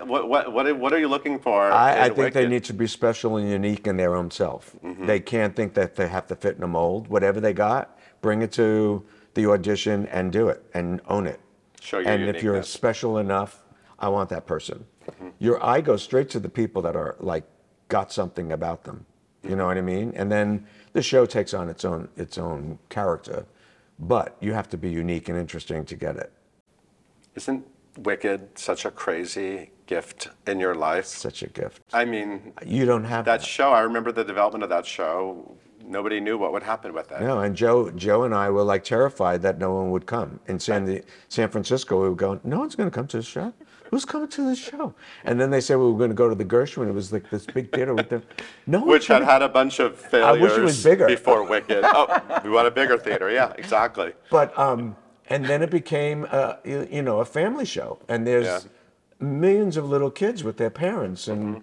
[0.00, 1.70] uh, what what what are, what are you looking for?
[1.70, 4.74] I, I in think they need to be special and unique in their own self.
[4.84, 5.06] Mm-hmm.
[5.06, 7.08] They can't think that they have to fit in a mold.
[7.08, 9.04] Whatever they got, bring it to
[9.34, 11.40] the audition and do it and own it.
[11.80, 13.62] Show your and if you're special enough,
[13.98, 14.84] I want that person.
[15.08, 15.28] Mm-hmm.
[15.38, 17.44] Your eye goes straight to the people that are like
[17.88, 19.06] got something about them.
[19.42, 20.12] You know what I mean?
[20.16, 23.46] And then the show takes on its own its own character,
[23.98, 26.32] but you have to be unique and interesting to get it.
[27.34, 27.64] Isn't
[27.98, 31.06] Wicked such a crazy gift in your life?
[31.06, 31.82] Such a gift.
[31.92, 33.46] I mean, You don't have that that.
[33.46, 35.56] show, I remember the development of that show.
[35.84, 37.20] Nobody knew what would happen with it.
[37.20, 40.38] No, and Joe, Joe and I were like terrified that no one would come.
[40.46, 43.52] In San, San Francisco, we were going, no one's going to come to the show.
[43.90, 44.94] Who's coming to the show?
[45.24, 46.88] And then they said we were going to go to the Gershwin.
[46.88, 48.22] It was like this big theater with them.
[48.68, 51.06] No Which had had a bunch of I failures wish it was bigger.
[51.08, 51.80] before Wicked.
[51.84, 53.28] oh, we want a bigger theater.
[53.32, 54.12] Yeah, exactly.
[54.30, 54.94] But um,
[55.30, 58.60] and then it became uh, you, know a family show, and there's Yeah.
[59.20, 61.60] millions of little kids with their parents, and Mm-hmm.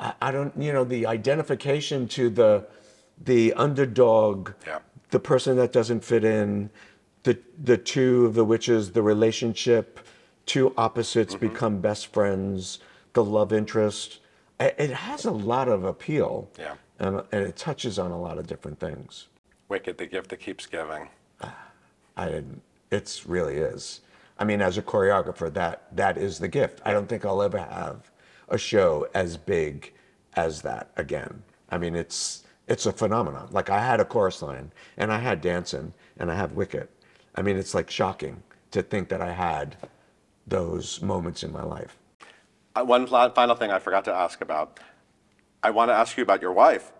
[0.00, 2.66] I, I don't you know the identification to the
[3.22, 4.80] the underdog, Yeah.
[5.10, 6.70] the person that doesn't fit in,
[7.22, 10.00] the the two of the witches, the relationship,
[10.46, 11.48] two opposites Mm-hmm.
[11.48, 12.78] become best friends,
[13.12, 14.20] the love interest.
[14.58, 16.74] It it has a lot of appeal, Yeah.
[16.98, 19.28] and, and it touches on a lot of different things.
[19.68, 21.08] Wicked, the gift that keeps giving.
[22.18, 22.62] I didn't.
[22.90, 24.00] It's really is.
[24.38, 26.80] I mean, as a choreographer, that that is the gift.
[26.84, 28.10] I don't think I'll ever have
[28.48, 29.92] a show as big
[30.34, 31.42] as that again.
[31.70, 33.48] I mean, it's it's a phenomenon.
[33.50, 36.88] Like I had a chorus line, and I had Dancin', and I have Wicked.
[37.34, 39.76] I mean, it's like shocking to think that I had
[40.46, 41.98] those moments in my life.
[42.74, 44.80] Uh, One final thing I forgot to ask about.
[45.62, 46.92] I want to ask you about your wife.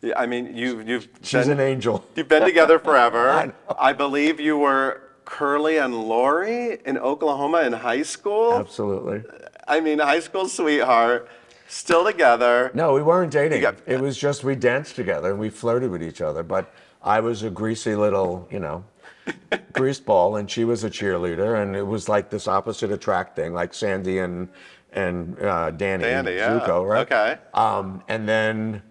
[0.00, 2.04] Yeah, I mean, you, you've She's been, an angel.
[2.14, 3.30] You've been together forever.
[3.30, 3.52] I.
[3.78, 8.54] I believe you were Curly and Laurey in Oklahoma in high school.
[8.54, 9.22] Absolutely.
[9.66, 11.28] I mean, high school sweetheart,
[11.68, 12.70] still together.
[12.74, 13.62] No, we weren't dating.
[13.62, 16.42] got- it was just we danced together and we flirted with each other.
[16.42, 16.72] But
[17.02, 18.84] I was a greasy little, you know,
[19.72, 23.54] grease ball, and she was a cheerleader, and it was like this opposite attract thing,
[23.54, 24.48] like Sandy and
[24.92, 26.60] and uh, Danny, Danny, yeah.
[26.60, 27.00] Zuko, right?
[27.10, 27.38] Okay.
[27.52, 28.82] Um, and then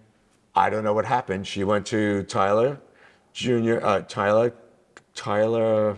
[0.54, 1.46] I don't know what happened.
[1.46, 2.78] She went to Tyler
[3.32, 4.52] Junior, uh, Tyler,
[5.14, 5.96] Tyler,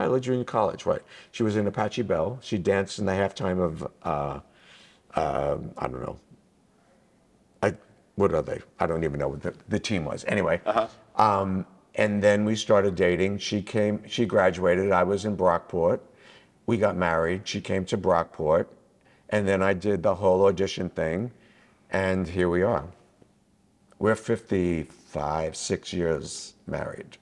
[0.00, 1.02] Tyler Junior College, right?
[1.30, 2.38] She was in Apache Belle.
[2.40, 4.40] She danced in the halftime of, uh,
[5.14, 6.16] um I don't know.
[7.62, 7.74] I
[8.14, 8.60] what are they?
[8.78, 10.24] I don't even know what the, the team was.
[10.26, 10.62] Anyway,
[11.16, 13.38] um, and then we started dating.
[13.38, 14.02] She came.
[14.08, 14.90] She graduated.
[14.90, 16.00] I was in Brockport.
[16.64, 17.46] We got married.
[17.46, 18.68] She came to Brockport,
[19.28, 21.30] and then I did the whole audition thing,
[21.90, 22.86] and here we are.
[23.98, 27.18] We're 55, six years married.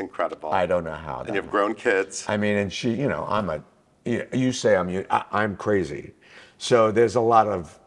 [0.00, 0.50] Incredible.
[0.52, 1.20] I don't know how.
[1.20, 2.24] and you have grown kids.
[2.28, 3.62] I mean, and she, you know, I'm a,
[4.04, 6.12] you you say I'm, I, I'm crazy.
[6.58, 7.78] So there's a lot of,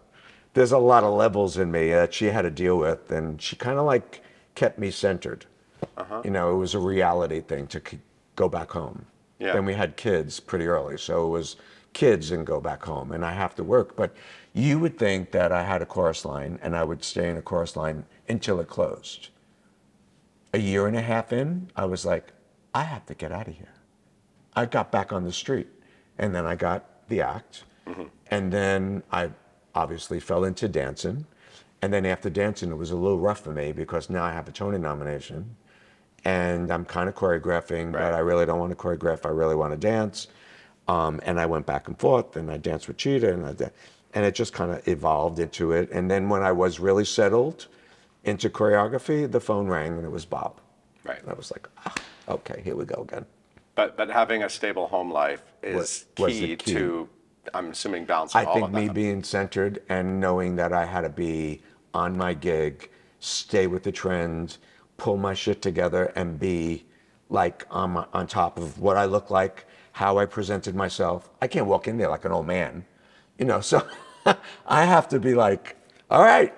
[0.53, 3.55] there's a lot of levels in me that she had to deal with, and she
[3.55, 4.21] kind of like
[4.55, 5.45] kept me centered.
[5.97, 6.21] Uh-huh.
[6.23, 7.81] You know, it was a reality thing to
[8.35, 9.05] go back home.
[9.39, 9.53] Yeah.
[9.53, 11.55] Then we had kids pretty early, so it was
[11.93, 13.95] kids and go back home, and I have to work.
[13.95, 14.13] But
[14.53, 17.41] you would think that I had a chorus line, and I would stay in a
[17.41, 19.29] chorus line until it closed.
[20.53, 22.31] A year and a half in, I was like,
[22.73, 23.73] I have to get out of here.
[24.55, 25.67] I got back on the street,
[26.17, 27.63] and then I got the act,
[28.31, 29.31] and then I
[29.75, 31.25] obviously fell into Dancin',
[31.81, 34.47] and then after Dancin', it was a little rough for me because now I have
[34.47, 35.55] a Tony nomination,
[36.25, 38.01] and I'm kind of choreographing, Right.
[38.01, 39.25] but I really don't want to choreograph.
[39.25, 40.27] I really want to dance,
[40.87, 43.55] um, and I went back and forth, and I danced with Chita, and I,
[44.15, 45.89] and it just kind of evolved into it.
[45.91, 47.67] And then when I was really settled
[48.23, 50.59] into choreography, the phone rang, and it was Bob.
[51.03, 51.21] Right.
[51.21, 51.93] And I was like, ah,
[52.27, 53.25] okay, here we go again.
[53.75, 56.73] But but having a stable home life is Wa- was the key, key.
[56.73, 57.09] to,
[57.53, 58.93] I'm assuming, balancing I all think of me that.
[58.93, 61.61] being centered and knowing that I had to be
[61.93, 62.89] on my gig,
[63.19, 64.57] stay with the trend,
[64.97, 66.85] pull my shit together, and be
[67.29, 71.29] like on, my, on top of what I look like, how I presented myself.
[71.41, 72.85] I can't walk in there like an old man,
[73.37, 73.61] you know.
[73.61, 73.87] So
[74.67, 75.77] I have to be like,
[76.11, 76.53] all right,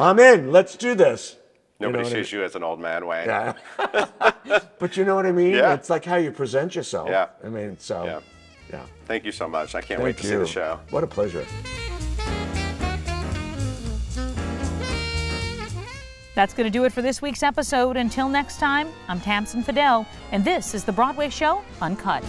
[0.00, 0.50] I'm in.
[0.50, 1.36] Let's do this.
[1.78, 3.26] You know Nobody I sees you as an old man, Wayne.
[3.26, 3.54] Yeah.
[4.78, 5.54] but you know what I mean?
[5.54, 5.74] Yeah.
[5.74, 7.08] It's like how you present yourself.
[7.08, 7.28] Yeah.
[7.44, 8.20] I mean, so Yeah.
[8.70, 8.82] yeah.
[9.06, 9.74] Thank you so much.
[9.74, 10.80] I can't wait Thank to see the show.
[10.90, 11.46] What a pleasure.
[16.34, 17.96] That's going to do it for this week's episode.
[17.96, 22.24] Until next time, I'm Tamsin Fidel, and this is the Broadway Show Uncut.